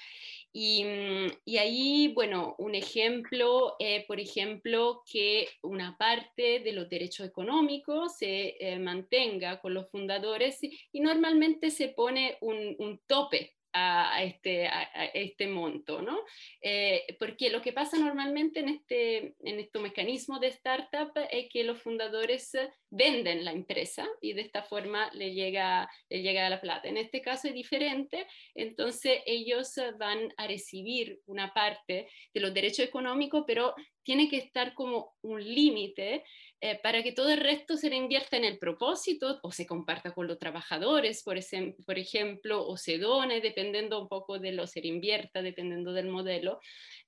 [0.53, 7.27] Mm, y, ahí, bueno, un ejemplo, eh, por ejemplo, que una parte de los derechos
[7.29, 14.23] económicos se eh, mantenga con los fundadores y, normalmente se pone un, un tope a,
[14.23, 14.83] este, a,
[15.15, 16.21] este monto, ¿no?
[16.61, 21.65] Eh, porque lo que pasa normalmente en, este, en estos mecanismos de startup es que
[21.65, 22.53] los fundadores
[22.91, 26.89] venden la empresa y de esta forma le llega, le llega la plata.
[26.89, 32.85] En este caso es diferente, entonces ellos van a recibir una parte de los derechos
[32.85, 36.25] económicos, pero tiene que estar como un límite
[36.63, 40.27] eh, para que todo el resto se invierta en el propósito o se comparta con
[40.27, 45.95] los trabajadores, por, ejemplo, o se done, dependiendo un poco de lo se invierta, dependiendo
[45.95, 46.61] del modelo.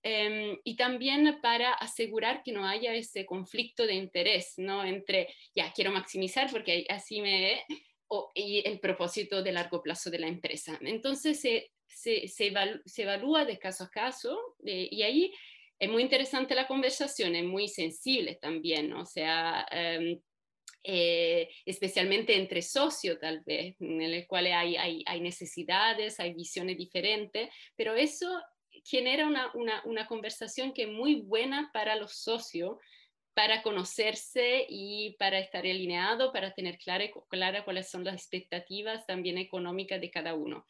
[0.02, 4.84] Em, y también para asegurar que no haya ese conflicto de interés, ¿no?
[4.84, 7.62] Entre, ya, quiero maximizar porque así me...
[8.34, 10.78] y el propósito de largo plazo de la empresa.
[10.80, 15.32] Entonces se, se, se, evalúa de caso a caso eh, y ahí
[15.78, 20.20] es muy interesante la conversación, es muy sensible también, o sea, em,
[20.84, 26.76] eh, especialmente entre socios tal vez, en el cual hay, hay, hay, necesidades, hay visiones
[26.76, 28.28] diferentes, pero eso
[28.84, 32.78] genera una, una, una conversación que es muy buena para los socios,
[33.34, 39.38] para conocerse y para estar alineado, para tener clara, clara cuáles son las expectativas también
[39.38, 40.66] económicas de cada uno.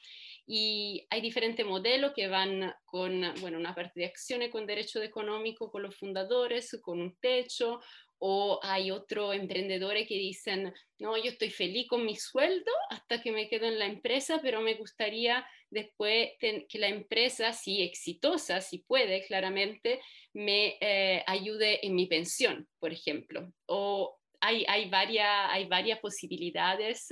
[0.46, 5.70] Y hay diferentes modelos que van con, bueno, una parte de acciones con derecho económico
[5.70, 7.80] con los fundadores, con un techo,
[8.24, 13.32] o hay otros emprendedores que dicen, no, yo estoy feliz con mi sueldo hasta que
[13.32, 18.78] me quedo en la empresa, pero me gustaría después que la empresa, si exitosa, si
[18.78, 20.00] puede, claramente,
[20.34, 23.52] me eh, ayude en mi pensión, por ejemplo.
[23.66, 27.08] O hay, hay, varias, hay varias posibilidades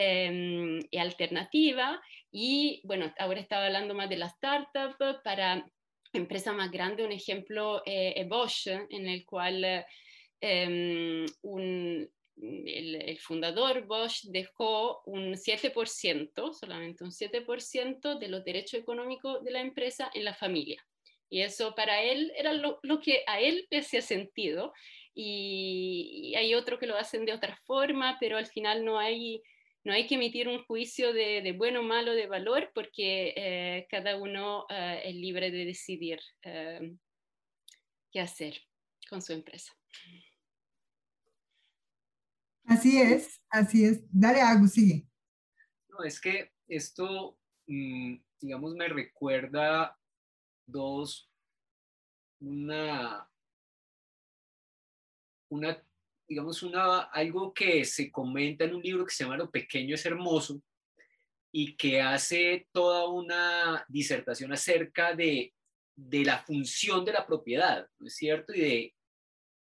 [0.00, 1.98] eh, y alternativas
[2.30, 5.66] y bueno, ahora estaba hablando más de la startup para
[6.12, 9.84] empresas más grandes, un ejemplo eh, es Bosch, en el cual
[10.40, 19.42] em, un, el, fundador Bosch dejó un 7%, solamente un 7% de los derechos económicos
[19.42, 20.80] de la empresa en la familia.
[21.30, 24.72] Y eso para él era lo, que a él le hacía sentido.
[25.14, 29.42] Y, hay otros que lo hacen de otra forma, pero al final no hay,
[29.84, 34.16] no hay que emitir un juicio de, bueno o malo de valor porque eh, cada
[34.16, 36.96] uno eh, es libre de decidir eh,
[38.12, 38.54] qué hacer
[39.08, 39.72] con su empresa.
[42.64, 44.02] Así es, así es.
[44.10, 45.08] Dale, Agus, sigue.
[45.88, 49.98] No, es que esto, mm, digamos, me recuerda
[50.66, 51.30] dos,
[52.40, 53.26] una,
[55.48, 55.82] una,
[56.28, 60.04] digamos, una, algo que se comenta en un libro que se llama Lo pequeño es
[60.04, 60.60] hermoso
[61.50, 65.54] y que hace toda una disertación acerca de,
[65.96, 68.52] de la función de la propiedad, ¿no es cierto?
[68.52, 68.94] Y de,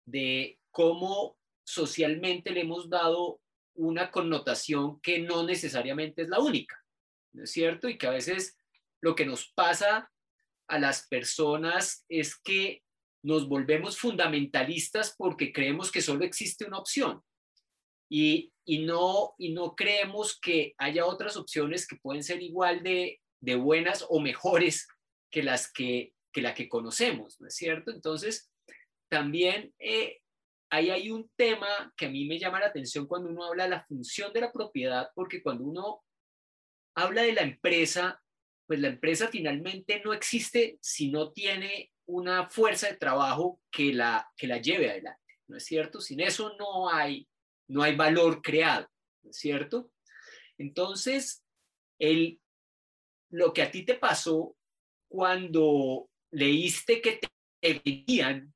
[0.06, 3.42] de cómo socialmente le hemos dado
[3.76, 6.84] una connotación que no necesariamente es la única,
[7.32, 7.88] ¿no es cierto?
[7.88, 8.58] Y que a veces
[9.00, 10.12] lo que nos pasa
[10.68, 12.84] a las personas es que
[13.24, 17.22] nos volvemos fundamentalistas porque creemos que solo existe una opción
[18.10, 23.22] y, no, y no creemos que haya otras opciones que pueden ser igual de,
[23.58, 24.88] buenas o mejores
[25.32, 27.92] que las que, que la que conocemos, ¿no es cierto?
[27.92, 28.52] Entonces,
[29.10, 30.20] también eh,
[30.70, 33.70] ahí hay un tema que a mí me llama la atención cuando uno habla de
[33.70, 36.04] la función de la propiedad, porque cuando uno
[36.96, 38.22] habla de la empresa,
[38.68, 44.28] pues la empresa finalmente no existe si no tiene una fuerza de trabajo que la,
[44.36, 46.02] que la lleve adelante, ¿no es cierto?
[46.02, 47.28] Sin eso no hay,
[47.68, 48.88] no hay valor creado,
[49.22, 49.92] ¿no es cierto?
[50.58, 51.44] Entonces,
[52.00, 52.40] el,
[53.30, 54.56] lo que a ti te pasó
[55.08, 57.28] cuando leíste que te
[57.62, 58.54] vendían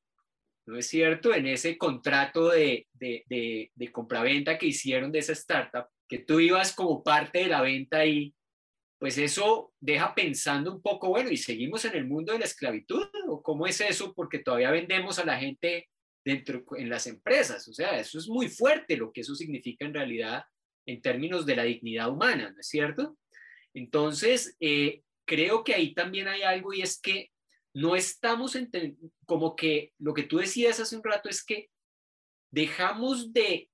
[0.66, 1.34] ¿no es cierto?
[1.34, 6.40] En ese contrato de, de, de, de compraventa que hicieron de esa startup, que tú
[6.40, 8.34] ibas como parte de la venta ahí,
[9.04, 13.06] pues eso deja pensando un poco, bueno, ¿y seguimos en el mundo de la esclavitud?
[13.28, 14.14] ¿O cómo es eso?
[14.14, 15.90] Porque todavía vendemos a la gente
[16.24, 17.68] dentro en las empresas.
[17.68, 20.46] O sea, eso es muy fuerte lo que eso significa en realidad
[20.86, 23.18] en términos de la dignidad humana, ¿no es cierto?
[23.74, 27.30] Entonces, eh, creo que ahí también hay algo y es que
[27.74, 28.58] no estamos
[29.26, 31.70] como que lo que tú decías hace un rato es que
[32.54, 33.70] dejamos de,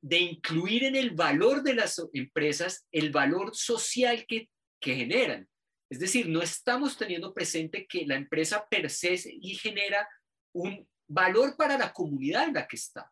[0.00, 4.48] de incluir en el valor de las empresas el valor social que,
[4.80, 5.48] que generan.
[5.90, 8.88] Es decir, no estamos teniendo presente que la empresa per
[9.40, 10.08] y genera
[10.52, 13.10] un valor para la comunidad en la que está,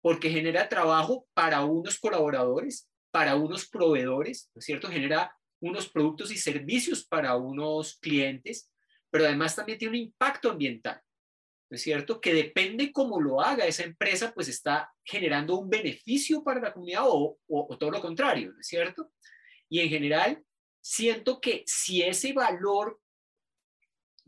[0.00, 4.88] porque genera trabajo para unos colaboradores, para unos proveedores, ¿no es cierto?
[4.88, 8.72] Genera unos productos y servicios para unos clientes
[9.12, 10.98] pero además también tiene un impacto ambiental,
[11.72, 12.20] ¿no es cierto?
[12.20, 17.04] Que depende cómo lo haga esa empresa, pues está generando un beneficio para la comunidad
[17.06, 19.10] o, o, todo lo contrario, ¿no es cierto?
[19.70, 20.44] Y en general,
[20.82, 23.00] siento que si ese valor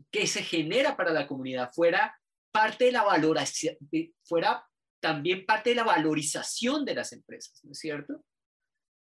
[0.09, 2.19] que se genera para la comunidad fuera
[2.51, 3.77] parte de la valoración,
[4.23, 4.65] fuera
[4.99, 8.25] también parte de la valorización de las empresas, ¿no es cierto?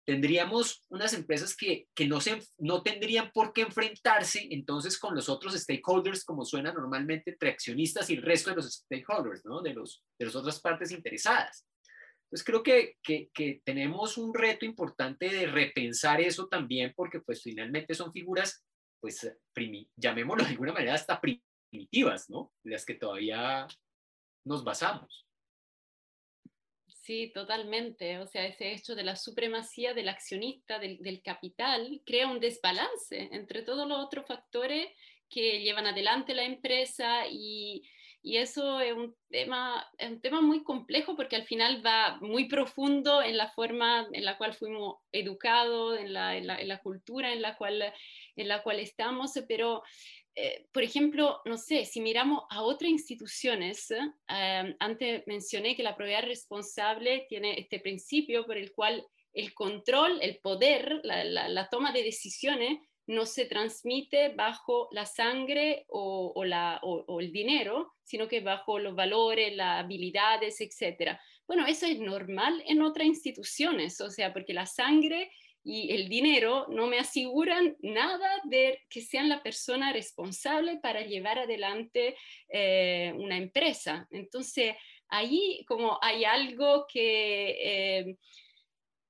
[0.08, 5.28] Tendríamos unas empresas que, que no, se, no tendrían por qué enfrentarse entonces con los
[5.28, 9.62] otros stakeholders, como suena normalmente entre accionistas y el resto de los stakeholders, ¿no?
[9.62, 11.68] de, los, de las otras partes interesadas.
[12.24, 17.44] Entonces creo que, que, que, tenemos un reto importante de repensar eso también, porque pues
[17.44, 18.64] finalmente son figuras,
[19.02, 19.30] pues
[19.98, 22.54] llamémoslo de alguna manera hasta primitivas, ¿no?
[22.64, 23.68] las que todavía
[24.46, 25.27] nos basamos.
[27.08, 28.20] Sí, totalmente.
[28.20, 33.62] O sea, ese hecho de la supremacía del accionista, del, capital, crea un desbalance entre
[33.62, 34.90] todos los otros factores
[35.30, 37.82] que llevan adelante la empresa y,
[38.24, 43.38] eso es un, tema, un tema muy complejo porque al final va muy profundo en
[43.38, 47.94] la forma en la cual fuimos educados, en la, en la cultura en la, cual,
[48.36, 49.82] en la cual estamos, pero
[50.40, 55.96] eh, por ejemplo, no sé, si miramos a otras instituciones, eh, antes mencioné que la
[55.96, 62.04] propiedad responsable tiene este principio por el cual el control, el poder, la, toma de
[62.04, 62.78] decisiones
[63.08, 68.94] no se transmite bajo la sangre o, la, o, el dinero, sino que bajo los
[68.94, 71.18] valores, las habilidades, etc.
[71.48, 75.32] Bueno, eso es normal en otras instituciones, o sea, porque la sangre
[75.70, 81.40] y el dinero no me aseguran nada de que sean la persona responsable para llevar
[81.40, 82.16] adelante
[82.48, 84.08] eh, una empresa.
[84.12, 84.76] Entonces,
[85.10, 88.16] ahí como hay algo que, eh,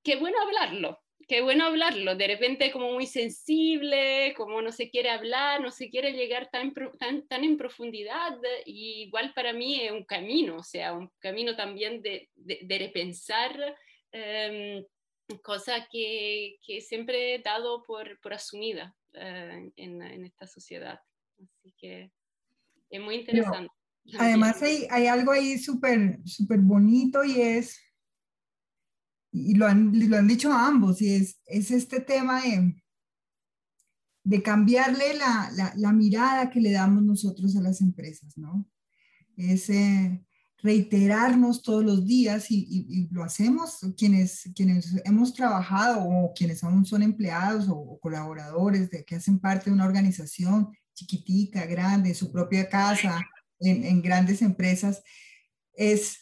[0.03, 2.15] que bueno hablarlo, qué bueno hablarlo.
[2.15, 6.73] De repente como muy sensible, como no se quiere hablar, no se quiere llegar tan,
[6.97, 8.35] tan, tan en profundidad.
[8.65, 13.75] Y igual para mí es un camino, o sea, un camino también de, de, repensar
[14.11, 14.83] eh,
[15.43, 20.99] cosas que, que, siempre he dado por, por asumida eh, en, en, esta sociedad.
[21.41, 22.11] Así que
[22.89, 23.69] es muy interesante.
[24.17, 27.77] además hay, hay, algo ahí súper súper bonito y es
[29.31, 32.81] y lo han, lo han dicho ambos, y es, es este tema de,
[34.23, 38.65] de cambiarle la, la, la, mirada que le damos nosotros a las empresas, ¿no?
[39.35, 40.25] Es eh,
[40.59, 47.03] reiterarnos todos los días y, lo hacemos quienes, quienes hemos trabajado o quienes aún son
[47.03, 52.67] empleados o, o, colaboradores de que hacen parte de una organización chiquitica, grande, su propia
[52.67, 53.23] casa,
[53.59, 55.03] en, en grandes empresas,
[55.73, 56.19] es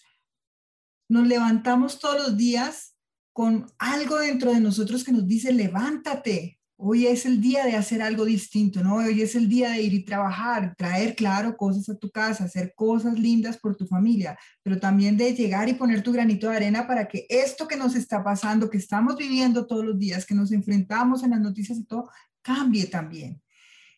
[1.08, 2.96] nos levantamos todos los días
[3.32, 8.02] con algo dentro de nosotros que nos dice, levántate, hoy es el día de hacer
[8.02, 8.96] algo distinto, ¿no?
[8.96, 12.74] Hoy es el día de ir y trabajar, traer, claro, cosas a tu casa, hacer
[12.76, 16.86] cosas lindas por tu familia, pero también de llegar y poner tu granito de arena
[16.88, 20.52] para que esto que nos está pasando, que estamos viviendo todos los días, que nos
[20.52, 22.10] enfrentamos en las noticias y todo,
[22.42, 23.42] cambie también.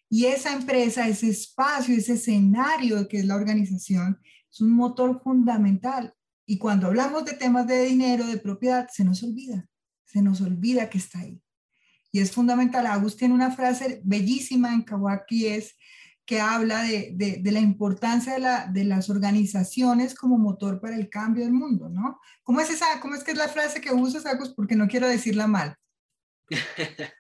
[0.10, 4.20] Y esa empresa, ese espacio, ese escenario que es la organización,
[4.50, 6.14] es un motor fundamental
[6.46, 9.68] y cuando hablamos de temas de dinero, de propiedad, se nos olvida,
[10.06, 11.42] se nos olvida que está ahí.
[12.20, 12.86] Es fundamental.
[12.86, 15.78] Agus tiene una frase bellísima en Kawaki, es
[16.26, 21.10] que habla de, de, la importancia de, la, de, las organizaciones como motor para el
[21.10, 22.20] cambio del mundo, ¿no?
[22.44, 24.54] ¿Cómo es esa, cómo es que es la frase que usas, Agus?
[24.54, 25.76] Porque no quiero decirla mal.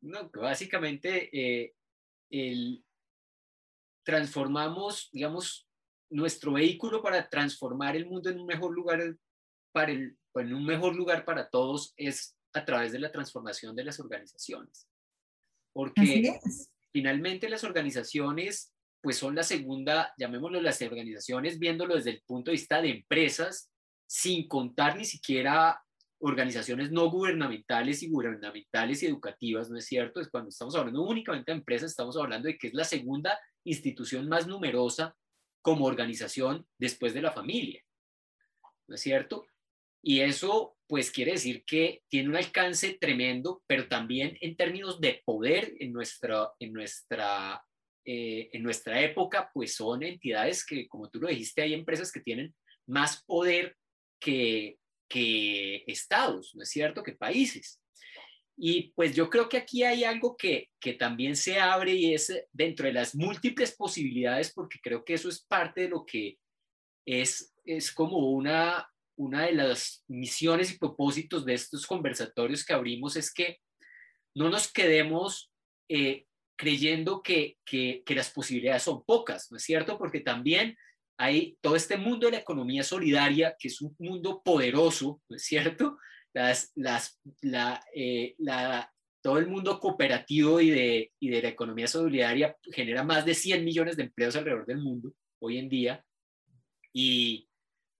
[0.00, 1.72] no, básicamente eh,
[4.02, 5.68] transformamos, digamos,
[6.10, 9.16] nuestro vehículo para transformar el mundo en un mejor lugar
[9.72, 13.84] para el, en un mejor lugar para todos es a través de la transformación de
[13.84, 14.88] las organizaciones.
[15.72, 16.40] Porque
[16.92, 22.56] finalmente las organizaciones pues son la segunda, llamémoslo las organizaciones, viéndolo desde el punto de
[22.56, 23.70] vista de empresas,
[24.06, 25.80] sin contar ni siquiera
[26.18, 30.20] organizaciones no gubernamentales y gubernamentales y educativas, ¿no es cierto?
[30.20, 34.28] Es cuando estamos hablando únicamente de empresas, estamos hablando de que es la segunda institución
[34.28, 35.16] más numerosa
[35.62, 37.82] como organización después de la familia.
[38.86, 39.46] ¿No es cierto?
[40.02, 45.22] Y eso pues quiere decir que tiene un alcance tremendo, pero también en términos de
[45.24, 47.64] poder en nuestra, en nuestra,
[48.04, 52.18] eh, en nuestra época, pues son entidades que, como tú lo dijiste, hay empresas que
[52.18, 52.52] tienen
[52.88, 53.76] más poder
[54.18, 54.78] que,
[55.08, 57.04] que estados, ¿no es cierto?
[57.04, 57.80] Que países.
[58.56, 62.34] Y pues yo creo que aquí hay algo que, que también se abre y es
[62.50, 66.40] dentro de las múltiples posibilidades, porque creo que eso es parte de lo que
[67.06, 68.89] es, es como una,
[69.20, 73.58] una de las misiones y propósitos de estos conversatorios que abrimos, es que
[74.34, 75.52] no nos quedemos
[75.88, 79.98] eh, creyendo que, que, que las posibilidades son pocas, ¿no es cierto?
[79.98, 80.76] Porque también
[81.18, 85.44] hay todo este mundo de la economía solidaria, que es un mundo poderoso, ¿no es
[85.44, 85.98] cierto?
[86.32, 88.90] las, las, la, eh, la,
[89.22, 93.64] todo el mundo cooperativo y de, y de la economía solidaria genera más de 100
[93.64, 96.04] millones de empleos alrededor del mundo hoy en día.
[96.92, 97.48] Y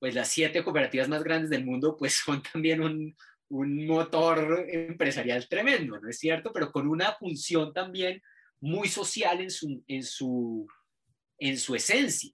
[0.00, 3.16] pues las siete cooperativas más grandes del mundo pues son también un,
[3.50, 6.52] un motor empresarial tremendo, ¿no es cierto?
[6.52, 8.20] Pero con una función también
[8.60, 10.66] muy social en su, en su,
[11.38, 12.32] en su esencia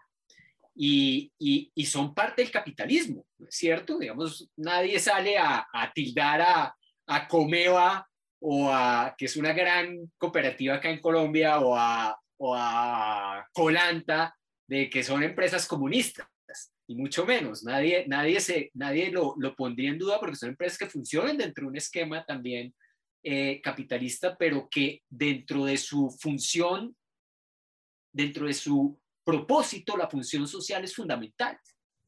[0.77, 3.99] y, y, son parte del capitalismo, ¿no es cierto?
[3.99, 8.07] Digamos, nadie sale a, a tildar a, a, Comeva
[8.41, 14.37] o a, que es una gran cooperativa acá en Colombia, o a, o a Colanta,
[14.69, 16.27] de que son empresas comunistas,
[16.87, 17.65] y mucho menos.
[17.65, 21.63] Nadie, nadie, se, nadie lo, lo pondría en duda porque son empresas que funcionan dentro
[21.65, 22.75] de un esquema también
[23.23, 26.97] eh, capitalista, pero que dentro de su función,
[28.13, 31.59] dentro de su propósito, la función social es fundamental,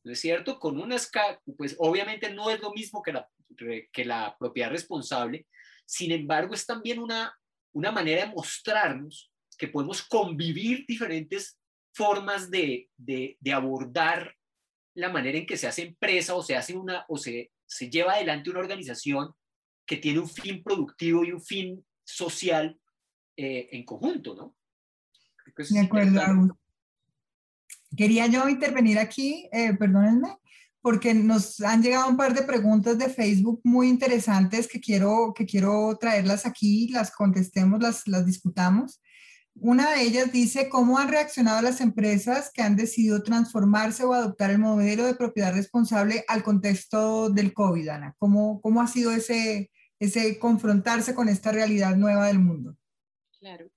[0.05, 0.61] ¿no es cierto?
[0.61, 1.11] Con unas,
[1.57, 3.29] pues obviamente no es lo mismo que la,
[3.93, 5.47] que la propiedad responsable,
[5.85, 7.37] sin embargo es también una,
[7.73, 11.59] una manera de mostrarnos que podemos convivir diferentes
[11.93, 14.38] formas de, de, de abordar
[14.99, 18.15] la manera en que se hace empresa o se hace una o se, se lleva
[18.15, 19.33] adelante una organización
[19.87, 22.77] que tiene un fin productivo y un fin social
[23.37, 24.57] eh, en conjunto, ¿no?
[25.57, 26.59] De acuerdo.
[27.97, 30.37] Quería yo intervenir aquí, eh, perdónenme,
[30.83, 35.47] porque nos han llegado un par de preguntas de Facebook muy interesantes que quiero, que
[35.47, 39.01] quiero traerlas aquí, las contestemos, las, las discutamos.
[39.61, 44.51] Una de ellas dice, ¿cómo han reaccionado las empresas que han decidido transformarse o adoptar
[44.51, 48.15] el modelo de propiedad responsable al contexto del COVID, Ana?
[48.19, 52.77] ¿Cómo, cómo ha sido ese, ese confrontarse con esta realidad nueva del mundo?
[53.41, 53.69] Claro.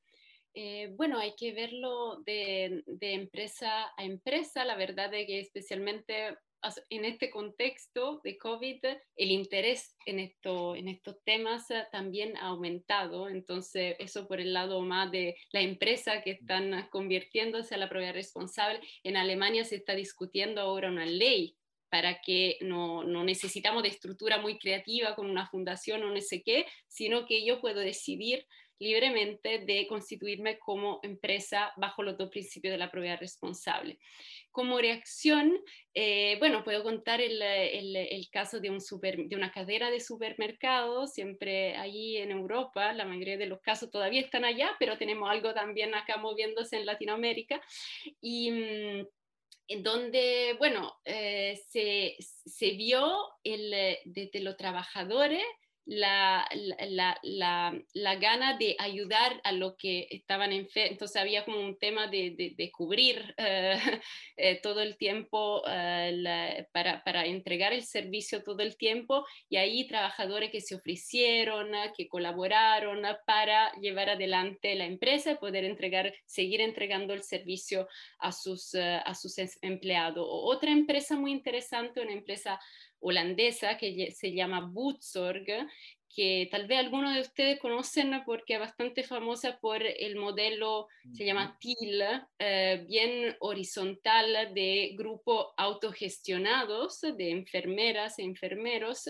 [0.53, 4.65] Eh, bueno, hay que verlo de, empresa a empresa.
[4.65, 6.37] La verdad es que especialmente
[6.89, 8.85] en este contexto de COVID,
[9.15, 13.29] el interés en, esto, en estos temas eh, también ha aumentado.
[13.29, 18.13] Entonces, eso por el lado más de la empresa que están convirtiéndose a la propiedad
[18.13, 18.79] responsable.
[19.03, 21.57] En Alemania se está discutiendo ahora una ley
[21.89, 26.41] para que no, no, necesitamos de estructura muy creativa con una fundación o no sé
[26.41, 28.45] qué, sino que yo puedo decidir
[28.81, 33.99] libremente de constituirme como empresa bajo los dos principios de la propiedad responsable.
[34.49, 35.55] Como reacción,
[35.93, 39.99] eh, bueno, puedo contar el, el, el caso de, un super, de una cadera de
[39.99, 45.29] supermercados, siempre allí en Europa, la mayoría de los casos todavía están allá, pero tenemos
[45.29, 47.61] algo también acá moviéndose en Latinoamérica.
[48.19, 49.07] Y mm,
[49.67, 55.43] en donde, bueno, eh, se, se, vio el, desde los trabajadores
[55.91, 56.47] la,
[56.87, 60.91] la, la, la, gana de ayudar a los que estaban enfermos.
[60.91, 63.75] Entonces había como un tema de, de, cubrir eh,
[64.37, 69.85] eh, todo el tiempo eh, para, para, entregar el servicio todo el tiempo y ahí
[69.85, 76.61] trabajadores que se ofrecieron, que colaboraron para llevar adelante la empresa y poder entregar, seguir
[76.61, 77.89] entregando el servicio
[78.19, 80.25] a sus, a sus empleados.
[80.25, 82.61] Otra empresa muy interesante, una empresa
[83.01, 85.45] holandesa que se llama Butzorg,
[86.13, 91.25] que tal vez algunos de ustedes conocen porque es bastante famosa por el modelo, se
[91.25, 92.03] llama TIL,
[92.39, 99.09] eh, bien horizontal de grupo autogestionados de enfermeras e enfermeros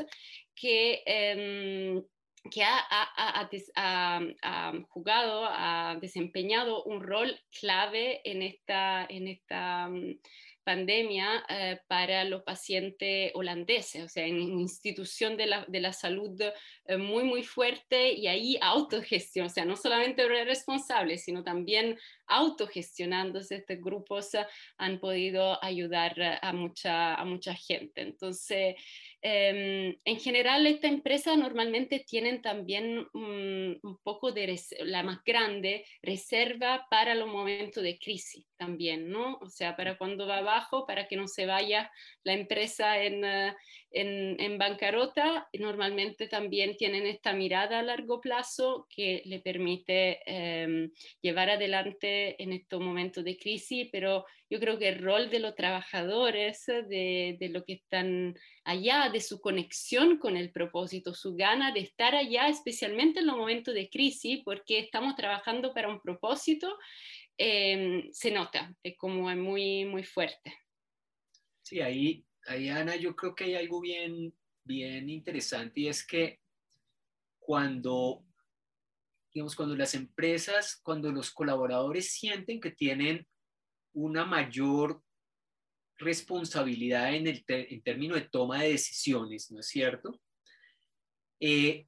[0.56, 1.04] que...
[1.06, 2.04] Em,
[2.50, 9.88] que ha, ha, ha, jugado, ha desempeñado un rol clave en esta, en esta
[10.64, 16.40] pandemia eh, para los pacientes holandeses, o sea, en institución de la, de la salud
[16.86, 21.98] eh, muy, muy fuerte y ahí autogestión, o sea, no solamente responsable, sino también
[22.28, 24.46] autogestionándose estos grupos uh,
[24.78, 28.02] han podido ayudar a mucha, a mucha gente.
[28.02, 28.76] Entonces,
[29.22, 35.86] eh, en general, esta empresa normalmente tienen también un, un poco de, la más grande,
[36.02, 39.40] reserva para los momentos de crisis también, ¿no?
[39.42, 41.92] O sea, para cuando va abajo, para que no se vaya
[42.24, 43.56] la empresa en, uh,
[43.90, 50.92] en, en, bancarrota, normalmente también tienen esta mirada a largo plazo que le permite eh,
[51.24, 55.56] llevar adelante en estos momentos de crisis, pero yo creo que el rol de los
[55.56, 61.72] trabajadores, de, de lo que están allá, de su conexión con el propósito, su gana
[61.72, 66.78] de estar allá, especialmente en los momentos de crisis, porque estamos trabajando para un propósito,
[67.38, 70.54] eh, se nota, es como muy, muy fuerte.
[71.64, 76.40] Sí, ahí ahí Ana, yo creo que hay algo bien, bien interesante y es que
[77.40, 78.24] cuando,
[79.34, 83.28] digamos, cuando las empresas, cuando los colaboradores sienten que tienen
[83.94, 85.04] una mayor
[85.98, 90.20] responsabilidad en, el en términos de toma de decisiones, ¿no es cierto?
[91.40, 91.88] Eh,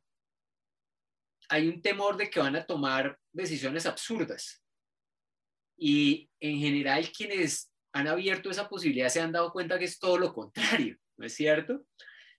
[1.49, 4.62] hay un temor de que van a tomar decisiones absurdas.
[5.85, 10.17] Y en general quienes han abierto esa posibilidad se han dado cuenta que es todo
[10.17, 11.85] lo contrario, ¿no es cierto?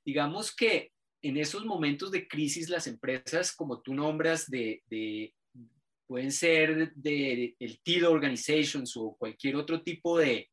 [0.03, 4.83] Digamos que en esos momentos de crisis las empresas, como tú nombras, de,
[6.07, 10.49] pueden ser de, el TID Organizations o cualquier otro tipo de,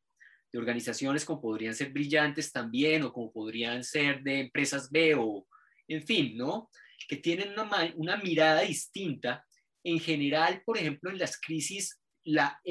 [0.51, 5.47] de organizaciones como podrían ser brillantes también o como podrían ser de empresas B o
[5.87, 6.69] en fin, ¿no?
[7.07, 9.45] Que tienen una, una mirada distinta.
[9.81, 12.61] En general, por ejemplo, en las crisis, la,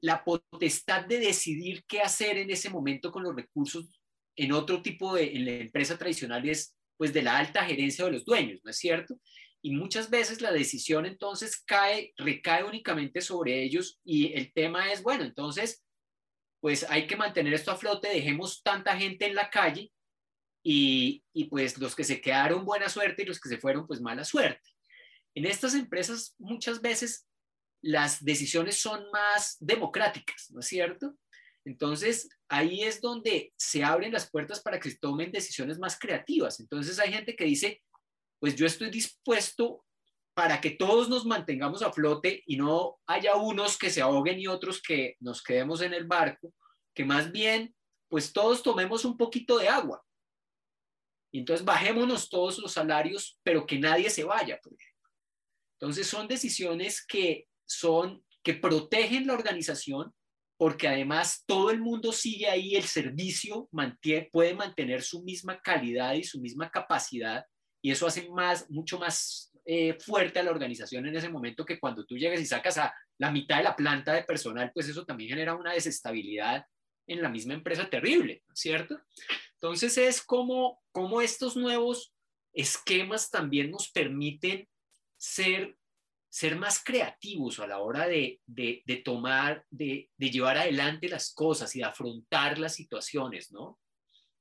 [0.00, 3.88] la potestad de decidir qué hacer en ese momento con los recursos
[4.36, 8.12] en otro tipo de, en la empresa tradicional es pues de la alta gerencia de
[8.12, 9.18] los dueños, ¿no es cierto?
[9.62, 15.02] Y muchas veces la decisión entonces cae, recae únicamente sobre ellos y el tema es,
[15.02, 15.84] bueno, entonces
[16.60, 19.92] pues hay que mantener esto a flote, dejemos tanta gente en la calle
[20.62, 24.00] y, y pues los que se quedaron buena suerte y los que se fueron pues
[24.00, 24.70] mala suerte.
[25.34, 27.26] En estas empresas muchas veces
[27.84, 31.14] las decisiones son más democráticas, ¿no es cierto?
[31.66, 36.60] Entonces, ahí es donde se abren las puertas para que se tomen decisiones más creativas.
[36.60, 37.82] Entonces, hay gente que dice,
[38.38, 39.84] pues yo estoy dispuesto
[40.34, 44.46] para que todos nos mantengamos a flote y no haya unos que se ahoguen y
[44.46, 46.54] otros que nos quedemos en el barco,
[46.94, 47.74] que más bien,
[48.08, 50.02] pues todos tomemos un poquito de agua.
[51.32, 55.10] Y entonces bajémonos todos los salarios, pero que nadie se vaya, por ejemplo.
[55.78, 60.12] Entonces son decisiones que son que protegen la organización
[60.56, 66.14] porque además todo el mundo sigue ahí, el servicio mantiene, puede mantener su misma calidad
[66.14, 67.44] y su misma capacidad
[67.82, 71.80] y eso hace más, mucho más eh, fuerte a la organización en ese momento que
[71.80, 75.04] cuando tú llegas y sacas a la mitad de la planta de personal, pues eso
[75.04, 76.64] también genera una desestabilidad
[77.06, 79.00] en la misma empresa terrible, ¿cierto?
[79.54, 82.14] Entonces es como, como estos nuevos
[82.52, 84.68] esquemas también nos permiten
[85.18, 85.76] ser,
[86.34, 91.32] ser más creativos a la hora de, de, de tomar, de, de, llevar adelante las
[91.32, 93.78] cosas y de afrontar las situaciones, ¿no?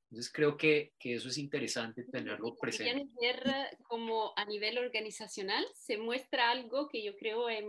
[0.09, 3.05] Entonces creo que, que eso es interesante tenerlo presente.
[3.21, 3.43] Ver
[3.83, 7.67] como a nivel organizacional se muestra algo que yo creo en,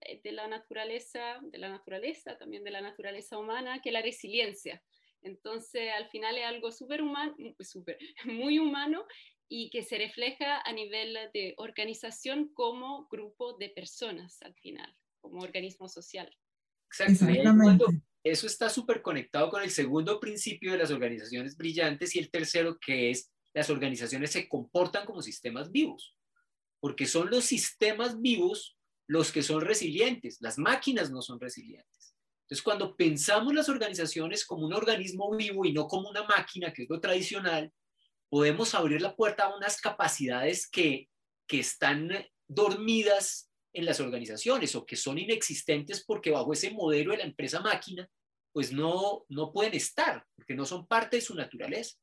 [0.00, 4.00] eh, de la naturaleza, de la naturaleza, también de la naturaleza humana, que es la
[4.00, 4.82] resiliencia.
[5.20, 9.04] Entonces, al final es algo súper humano, super, muy humano
[9.48, 15.42] y que se refleja a nivel de organización como grupo de personas al final, como
[15.42, 16.30] organismo social.
[16.90, 17.84] Exactamente.
[18.24, 22.78] Eso está súper conectado con el segundo principio de las organizaciones brillantes y el tercero
[22.78, 26.14] que es las organizaciones se comportan como sistemas vivos,
[26.80, 28.76] porque son los sistemas vivos
[29.06, 32.14] los que son resilientes, las máquinas no son resilientes.
[32.42, 36.82] Entonces, cuando pensamos las organizaciones como un organismo vivo y no como una máquina, que
[36.82, 37.72] es lo tradicional,
[38.28, 41.08] podemos abrir la puerta a unas capacidades que,
[41.46, 42.10] que están
[42.46, 47.60] dormidas en las organizaciones o que son inexistentes porque bajo ese modelo de la empresa
[47.60, 48.08] máquina,
[48.52, 51.96] pues no, no pueden estar, porque no son parte de su naturaleza.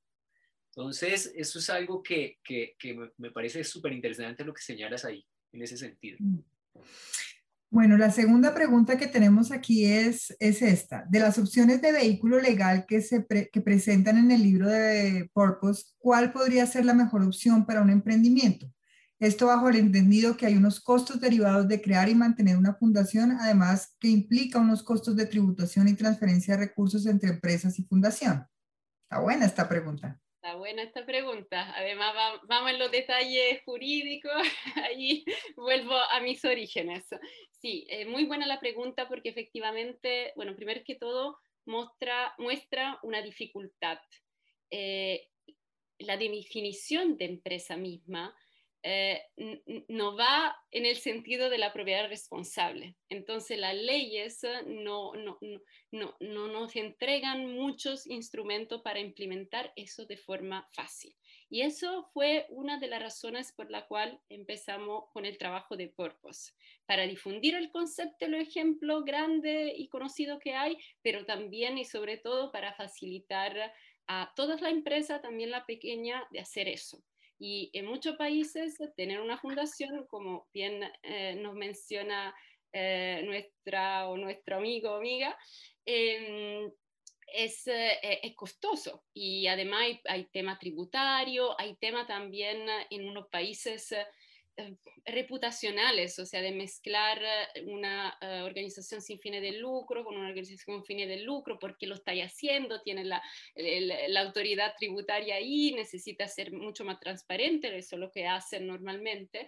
[0.75, 5.25] Entonces, eso es algo que, que, que me parece súper interesante lo que señalas ahí,
[5.53, 6.17] en ese sentido.
[7.75, 11.03] Bueno, la segunda pregunta que tenemos aquí es, es esta.
[11.09, 15.83] De las opciones de vehículo legal que se que presentan en el libro de Purpose,
[15.97, 18.71] ¿cuál podría ser la mejor opción para un emprendimiento?
[19.19, 23.31] Esto bajo el entendido que hay unos costos derivados de crear y mantener una fundación,
[23.33, 28.47] además que implica unos costos de tributación y transferencia de recursos entre empresas y fundación.
[29.03, 30.17] Está buena esta pregunta.
[30.45, 31.73] Está buena esta pregunta.
[31.75, 34.31] Además, vamos en los detalles jurídicos.
[34.75, 35.25] Ahí
[35.55, 37.03] vuelvo a mis orígenes.
[37.49, 43.23] Sí, eh, muy buena la pregunta porque efectivamente, bueno, primero que todo, muestra, muestra una
[43.23, 43.97] dificultad.
[44.69, 45.29] Eh,
[45.97, 48.31] la definición de empresa misma
[48.87, 49.23] eh,
[49.87, 52.95] no va en el sentido de la propiedad responsable.
[53.09, 55.39] Entonces las leyes eh, no, no,
[55.89, 61.15] no, no, nos entregan muchos instrumentos para implementar eso de forma fácil.
[61.49, 65.87] Y eso fue una de las razones por la cual empezamos con el trabajo de
[65.87, 66.51] Purpose,
[66.85, 72.17] para difundir el concepto, el ejemplo grande y conocido que hay, pero también y sobre
[72.17, 73.73] todo para facilitar
[74.05, 77.03] a todas las empresas, también la pequeña, de hacer eso.
[77.39, 82.33] Y en muchos países tener una fundación, como bien eh, nos menciona
[82.71, 85.37] eh, nuestra o nuestro amigo o amiga,
[85.85, 86.71] em,
[87.33, 89.05] es, eh, es, costoso.
[89.13, 94.05] Y además hay, hay tema tributario, hay tema también en unos países eh,
[95.05, 100.29] reputacionales, o sea, de mezclar eh, una eh, organización sin fines de lucro con una
[100.29, 103.21] organización con fines de lucro, porque lo estáis haciendo, tiene la,
[103.55, 109.47] la, autoridad tributaria ahí, necesita ser mucho más transparente, eso es lo que hacen normalmente.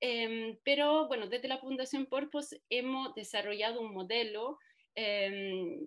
[0.00, 4.58] Em, pero bueno, desde la Fundación Purpose hemos desarrollado un modelo
[4.94, 5.80] em,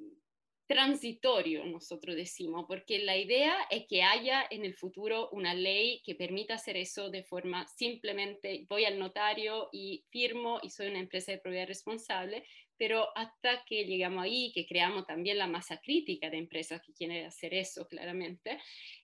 [0.72, 6.16] transitorio, nosotros decimos, porque la idea es que haya en el futuro una ley que
[6.16, 11.34] permita hacer eso de forma simplemente, voy al notario y firmo y soy una empresa
[11.34, 12.46] de propiedad responsable,
[12.78, 17.26] pero hasta que llegamos ahí, que creamos también la masa crítica de empresas que quieren
[17.26, 18.58] hacer eso claramente,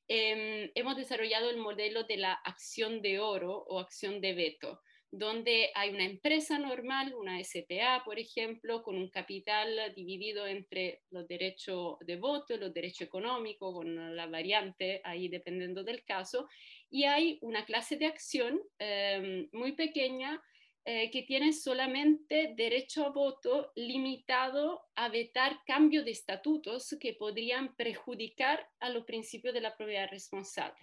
[0.07, 4.79] eh, hemos desarrollado el modelo de la acción de oro o acción de veto
[5.11, 11.27] donde hay una empresa normal, una SPA, por ejemplo, con un capital dividido entre los
[11.27, 16.49] derechos de voto, los derechos económicos, con la variante ahí dependiendo del caso,
[16.89, 20.41] y hay una clase de acción em, muy pequeña
[20.89, 27.75] eh, que tiene solamente derecho a voto limitado a vetar cambio de estatutos que podrían
[27.75, 30.79] perjudicar a los principios de la propiedad responsable.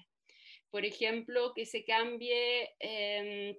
[0.71, 3.57] Por ejemplo, que se cambie em,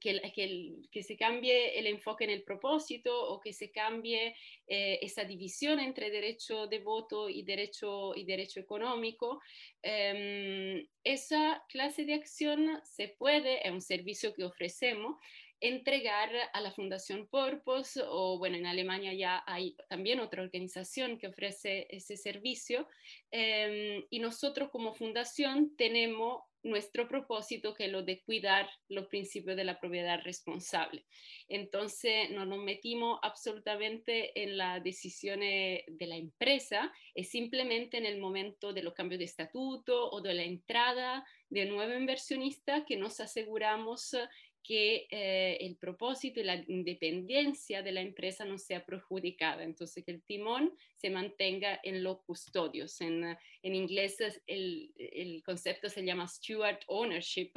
[0.00, 5.24] que, que, se cambie el enfoque en el propósito o que se cambie eh, esa
[5.24, 9.40] división entre derecho de voto y derecho, y derecho económico.
[9.82, 15.16] Em, esa clase de acción se puede, es un servicio que ofrecemos,
[15.60, 21.28] entregar a la Fundación Purpose o bueno, en Alemania ya hay también otra organización que
[21.28, 22.88] ofrece ese servicio
[23.30, 29.64] em, y nosotros como fundación tenemos nuestro propósito, que lo de cuidar los principios de
[29.64, 31.04] la propiedad responsable.
[31.48, 38.20] Entonces, no nos metimos absolutamente en las decisiones de la empresa, es simplemente en el
[38.20, 43.20] momento de los cambios de estatuto o de la entrada de nuevo inversionista que nos
[43.20, 44.16] aseguramos
[44.62, 49.64] que eh, el propósito y la independencia de la empresa no sea perjudicada.
[49.64, 53.00] Entonces, que el timón se mantenga en los custodios.
[53.00, 57.52] En, en inglés el, el, concepto se llama steward ownership,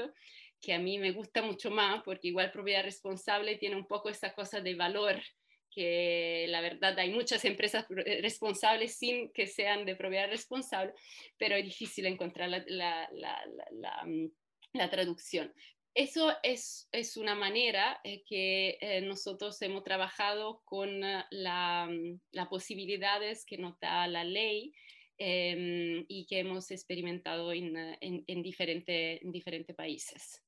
[0.59, 4.33] que a mí me gusta mucho más porque igual propiedad responsable tiene un poco esa
[4.33, 5.21] cosa de valor
[5.69, 10.93] que la verdad hay muchas empresas responsables sin que sean de propiedad responsable,
[11.37, 14.31] pero es difícil encontrar la, la, la, mm,
[14.71, 15.53] la traducción.
[15.95, 22.49] Eso es, es una manera eh, que eh, nosotros hemos trabajado con eh, las mm,
[22.49, 24.73] posibilidades que nos da la ley
[25.17, 30.43] em, y que hemos experimentado en, en, en diferentes diferente países.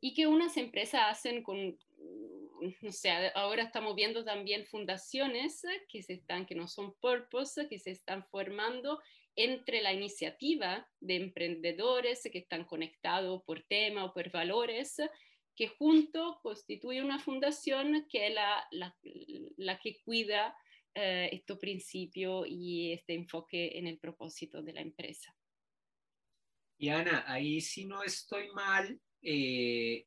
[0.00, 6.02] Y que unas empresas hacen con, mm, no sé, ahora estamos viendo también fundaciones que,
[6.02, 9.00] se están, que no son purpose, que se están formando
[9.36, 14.96] entre la iniciativa de emprendedores que están conectados por tema o por valores,
[15.54, 18.96] que junto constituye una fundación que es la, la,
[19.56, 20.56] la que cuida
[20.94, 25.34] eh, este principio y este enfoque en el propósito de la empresa.
[26.78, 30.06] Y Ana, ahí si no estoy mal, eh,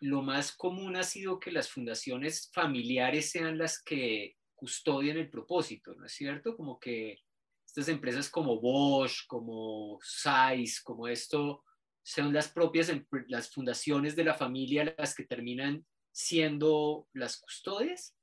[0.00, 5.94] lo más común ha sido que las fundaciones familiares sean las que custodian el propósito,
[5.94, 6.56] ¿no es cierto?
[6.56, 7.18] Como que
[7.76, 11.64] estas empresas como Bosch, como SAIS, como esto,
[12.04, 12.92] son las propias,
[13.26, 18.16] las fundaciones de la familia las que terminan siendo las custodias?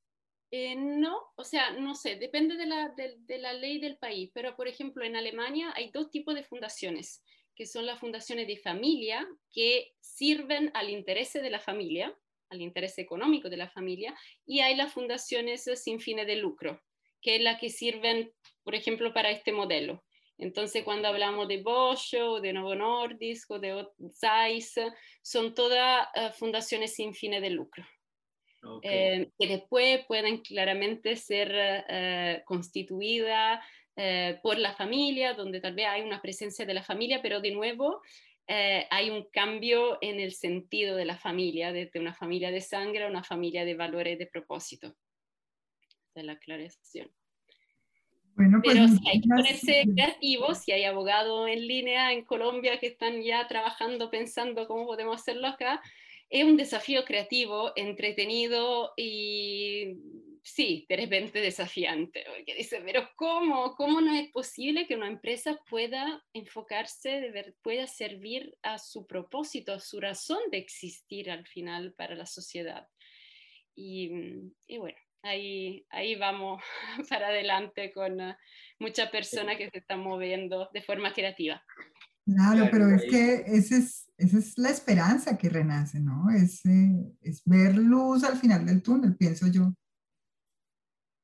[0.51, 4.31] Eh, no, o sea, no sé, depende de la, de, de la, ley del país,
[4.33, 7.21] pero por ejemplo en Alemania hay dos tipos de fundaciones,
[7.53, 12.17] que son las fundaciones de familia, que sirven al interés de la familia,
[12.49, 16.81] al interés económico de la familia, y hay las fundaciones sin fines de lucro,
[17.21, 18.33] que es la que sirven
[18.63, 20.03] por ejemplo, para este modelo.
[20.41, 23.85] Entonces, cuando hablamos de Bosch o de Novo Nordisk o de
[24.19, 24.73] Zeiss,
[25.21, 27.85] son todas uh, fundaciones sin fines de lucro.
[28.63, 28.91] Okay.
[28.91, 33.63] Eh, que después pueden claramente ser uh, constituidas
[33.97, 37.51] uh, por la familia, donde tal vez hay una presencia de la familia, pero de
[37.51, 38.01] nuevo
[38.89, 43.07] hay un cambio en el sentido de la familia, desde una familia de sangre a
[43.07, 44.93] una familia de valores de propósito.
[46.13, 47.09] De la aclaración.
[48.41, 52.79] Bueno, pues, Pero si hay que ponerse creativos, si hay abogados en línea en Colombia
[52.79, 55.79] que están ya trabajando, pensando cómo podemos hacerlo acá,
[56.27, 59.95] es un desafío creativo, entretenido y
[60.41, 63.75] sí, de repente desafiante, porque dice, pero ¿cómo?
[63.75, 69.05] ¿Cómo no es posible que una empresa pueda enfocarse, de ver, pueda servir a su
[69.05, 72.87] propósito, a su razón de existir al final para la sociedad?
[73.75, 74.09] Y,
[74.65, 76.61] y bueno, ahí, ahí vamos
[77.09, 78.33] para adelante con uh,
[78.79, 81.63] muchas personas que se están moviendo de forma creativa.
[82.25, 86.29] Claro, pero es que esa es, esa es la esperanza que renace, ¿no?
[86.29, 89.73] Es, eh, es ver luz al final del túnel, pienso yo.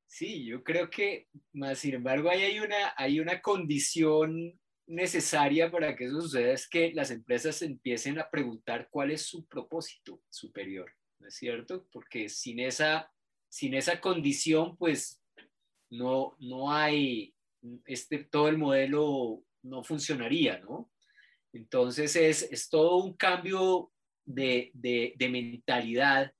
[0.06, 5.94] Sí, yo creo que, más sin embargo, ahí hay una, hay una condición necesaria para
[5.94, 10.90] que eso suceda, es que las empresas empiecen a preguntar cuál es su propósito superior,
[11.20, 11.86] ¿no es cierto?
[11.92, 13.08] Porque sin esa
[13.48, 15.22] sin esa condición, pues
[15.90, 17.34] no, no hay,
[17.86, 20.90] este, todo el modelo no funcionaría, ¿no?
[21.52, 23.90] Entonces es, es todo un cambio
[24.24, 26.32] de, de, mentalidad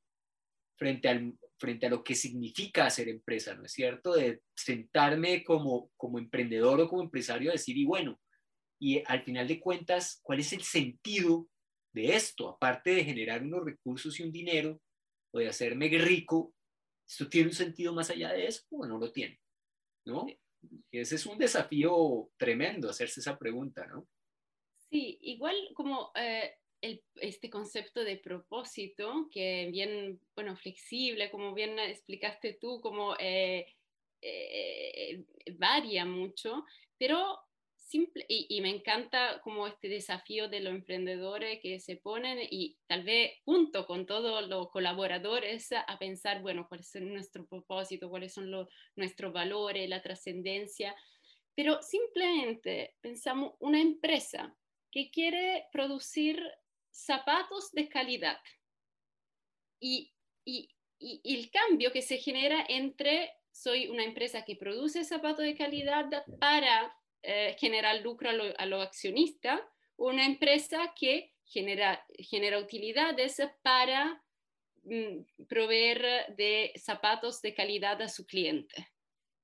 [0.76, 4.12] frente, al, frente a lo que significa ser empresa, ¿no es cierto?
[4.12, 8.20] De sentarme como, como emprendedor o como empresario a decir, y bueno,
[8.78, 11.48] y al final de cuentas, ¿cuál es el sentido
[11.92, 12.48] de esto?
[12.48, 14.80] Aparte de generar unos recursos y un dinero,
[15.32, 16.54] o de hacerme rico,
[17.09, 19.40] ¿Esto tiene un sentido más allá de eso o no lo tiene?
[20.04, 20.26] ¿No?
[20.90, 24.06] Ese es un desafío tremendo, hacerse esa pregunta, ¿no?
[24.90, 31.78] Sí, igual como eh, el, este concepto de propósito, que bien, bueno, flexible, como bien
[31.78, 33.66] explicaste tú, como eh,
[34.20, 35.24] eh,
[35.56, 36.64] varía mucho,
[36.98, 37.38] pero
[37.89, 43.03] simple, y, me encanta como este desafío de los emprendedores que se ponen y tal
[43.03, 48.51] vez junto con todos los colaboradores a pensar, bueno, cuál es nuestro propósito, cuáles son
[48.51, 50.95] los, nuestros valores, la trascendencia,
[51.55, 54.55] pero simplemente pensamos una empresa
[54.91, 56.43] que quiere producir
[56.91, 58.39] zapatos de calidad
[59.80, 60.12] y,
[60.45, 60.68] y,
[60.99, 66.07] y el cambio que se genera entre soy una empresa que produce zapatos de calidad
[66.39, 69.60] para eh, generar lucro a los accionistas,
[69.96, 74.22] una empresa que genera, genera utilidades para
[74.84, 78.88] mm, proveer de zapatos de calidad a su cliente.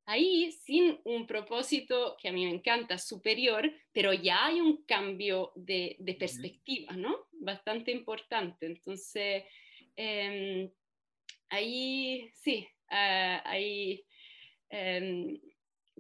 [0.06, 5.50] ahí sin un propósito que a mí me encanta, superior, pero ya hay un cambio
[5.56, 7.26] de, perspectiva, ¿no?
[7.32, 8.66] Bastante importante.
[8.66, 9.44] Entonces,
[9.96, 10.70] em,
[11.48, 14.04] ahí sí, uh, ahí...
[14.68, 15.40] Em,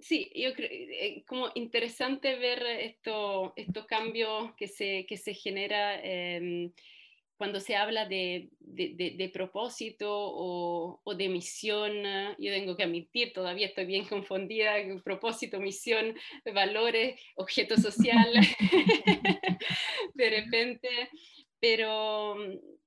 [0.00, 6.00] sí, yo creo eh, como interesante ver estos esto cambios que se, que se genera
[6.02, 6.72] em,
[7.36, 11.92] cuando se habla de, de, propósito o, o, de misión,
[12.38, 16.14] yo tengo que admitir, todavía estoy bien confundida, propósito, misión,
[16.54, 18.32] valores, objeto social,
[20.14, 20.88] de repente,
[21.60, 22.36] pero,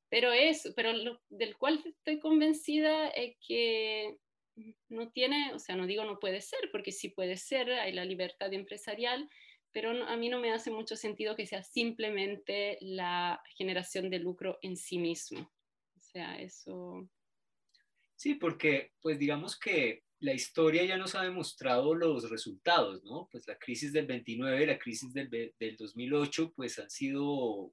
[0.09, 0.93] pero eso, pero
[1.29, 4.15] del cual estoy convencida es que
[4.89, 8.05] no tiene, o sea, no digo no puede ser, porque sí puede ser, hay la
[8.05, 9.29] libertad empresarial,
[9.71, 14.57] pero a mí no me hace mucho sentido que sea simplemente la generación de lucro
[14.61, 15.51] en sí mismo.
[15.95, 17.07] O sea, eso...
[18.15, 23.29] Sí, porque pues digamos que la historia ya nos ha demostrado los resultados, ¿no?
[23.31, 27.71] Pues la crisis del 29, la crisis del, del 2008, pues han sido,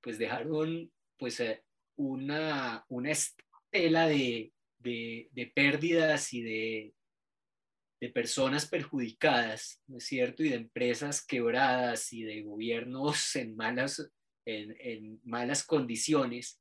[0.00, 1.64] pues dejaron pues eh,
[1.96, 6.94] una, una estela de, de, pérdidas y de,
[8.00, 10.42] de personas perjudicadas, ¿no es cierto?
[10.42, 14.10] Y de empresas quebradas y de gobiernos en malas,
[14.46, 16.60] en, malas condiciones,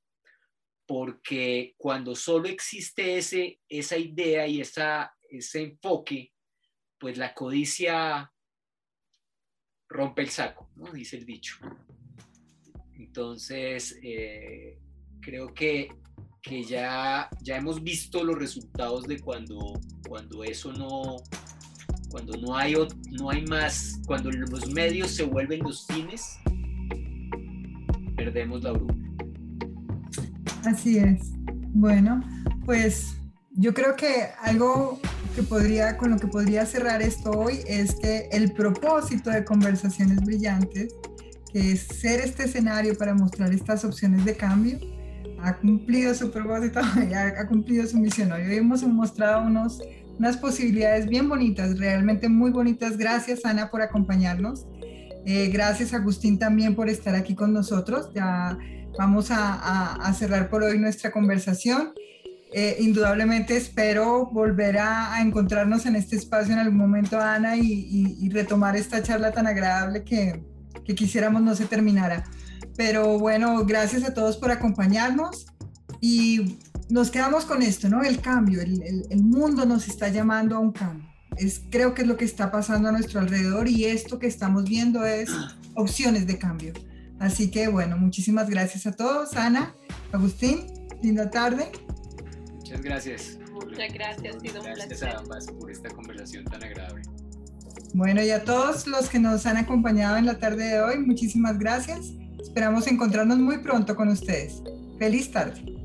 [0.86, 6.34] porque cuando solo existe ese, esa idea y esa, ese enfoque,
[6.98, 8.34] pues la codicia
[9.88, 10.92] rompe el saco, ¿no?
[10.92, 11.58] Dice el dicho.
[12.96, 14.78] Entonces, eh,
[15.22, 15.90] creo que
[16.50, 21.18] que ya, ya hemos visto los resultados de cuando, cuando eso no,
[22.10, 22.74] cuando no hay,
[23.12, 26.39] no hay más, cuando los medios se vuelven los fines,
[28.16, 29.10] perdemos la brújula.
[30.66, 31.20] Así es.
[31.68, 32.20] Bueno,
[32.66, 33.16] pues
[33.52, 35.00] yo creo que algo
[35.36, 40.20] que podría, con lo que podría cerrar esto hoy es que el propósito de Conversaciones
[40.22, 40.95] Brillantes,
[41.54, 44.80] que es ser este escenario para mostrar estas opciones de cambio,
[45.44, 46.80] ha cumplido su propósito,
[47.16, 48.32] ha, cumplido su misión.
[48.32, 49.82] Hoy hemos mostrado unos,
[50.18, 52.98] unas posibilidades bien bonitas, realmente muy bonitas.
[52.98, 54.68] Gracias, Ana, por acompañarnos.
[55.26, 58.10] Eh, gracias, Agustín, también por estar aquí con nosotros.
[58.14, 58.58] Ya
[58.98, 61.94] vamos a, a, cerrar por hoy nuestra conversación.
[62.52, 68.30] Eh, indudablemente espero volver a, encontrarnos en este espacio en algún momento, Ana, y, y
[68.30, 70.44] retomar esta charla tan agradable que,
[70.84, 72.24] que quisiéramos no se terminara.
[72.80, 75.48] Pero bueno, gracias a todos por acompañarnos
[76.00, 76.56] y
[76.88, 78.04] nos quedamos con esto, ¿no?
[78.04, 81.06] El cambio, el, el, mundo nos está llamando a un cambio.
[81.36, 84.64] Es, creo que es lo que está pasando a nuestro alrededor y esto que estamos
[84.64, 85.30] viendo es
[85.76, 86.72] opciones de cambio.
[87.20, 89.36] Así que bueno, muchísimas gracias a todos.
[89.36, 89.76] Ana,
[90.14, 90.66] Agustín,
[91.04, 91.70] linda tarde.
[92.60, 93.40] Muchas gracias.
[93.52, 97.02] Muchas gracias, ha sido un Gracias a ambas por esta conversación tan agradable.
[97.94, 101.60] Bueno, y a todos los que nos han acompañado en la tarde de hoy, muchísimas
[101.60, 102.14] gracias.
[102.50, 104.64] Esperamos encontrarnos muy pronto con ustedes.
[104.97, 105.79] Feliz tarde.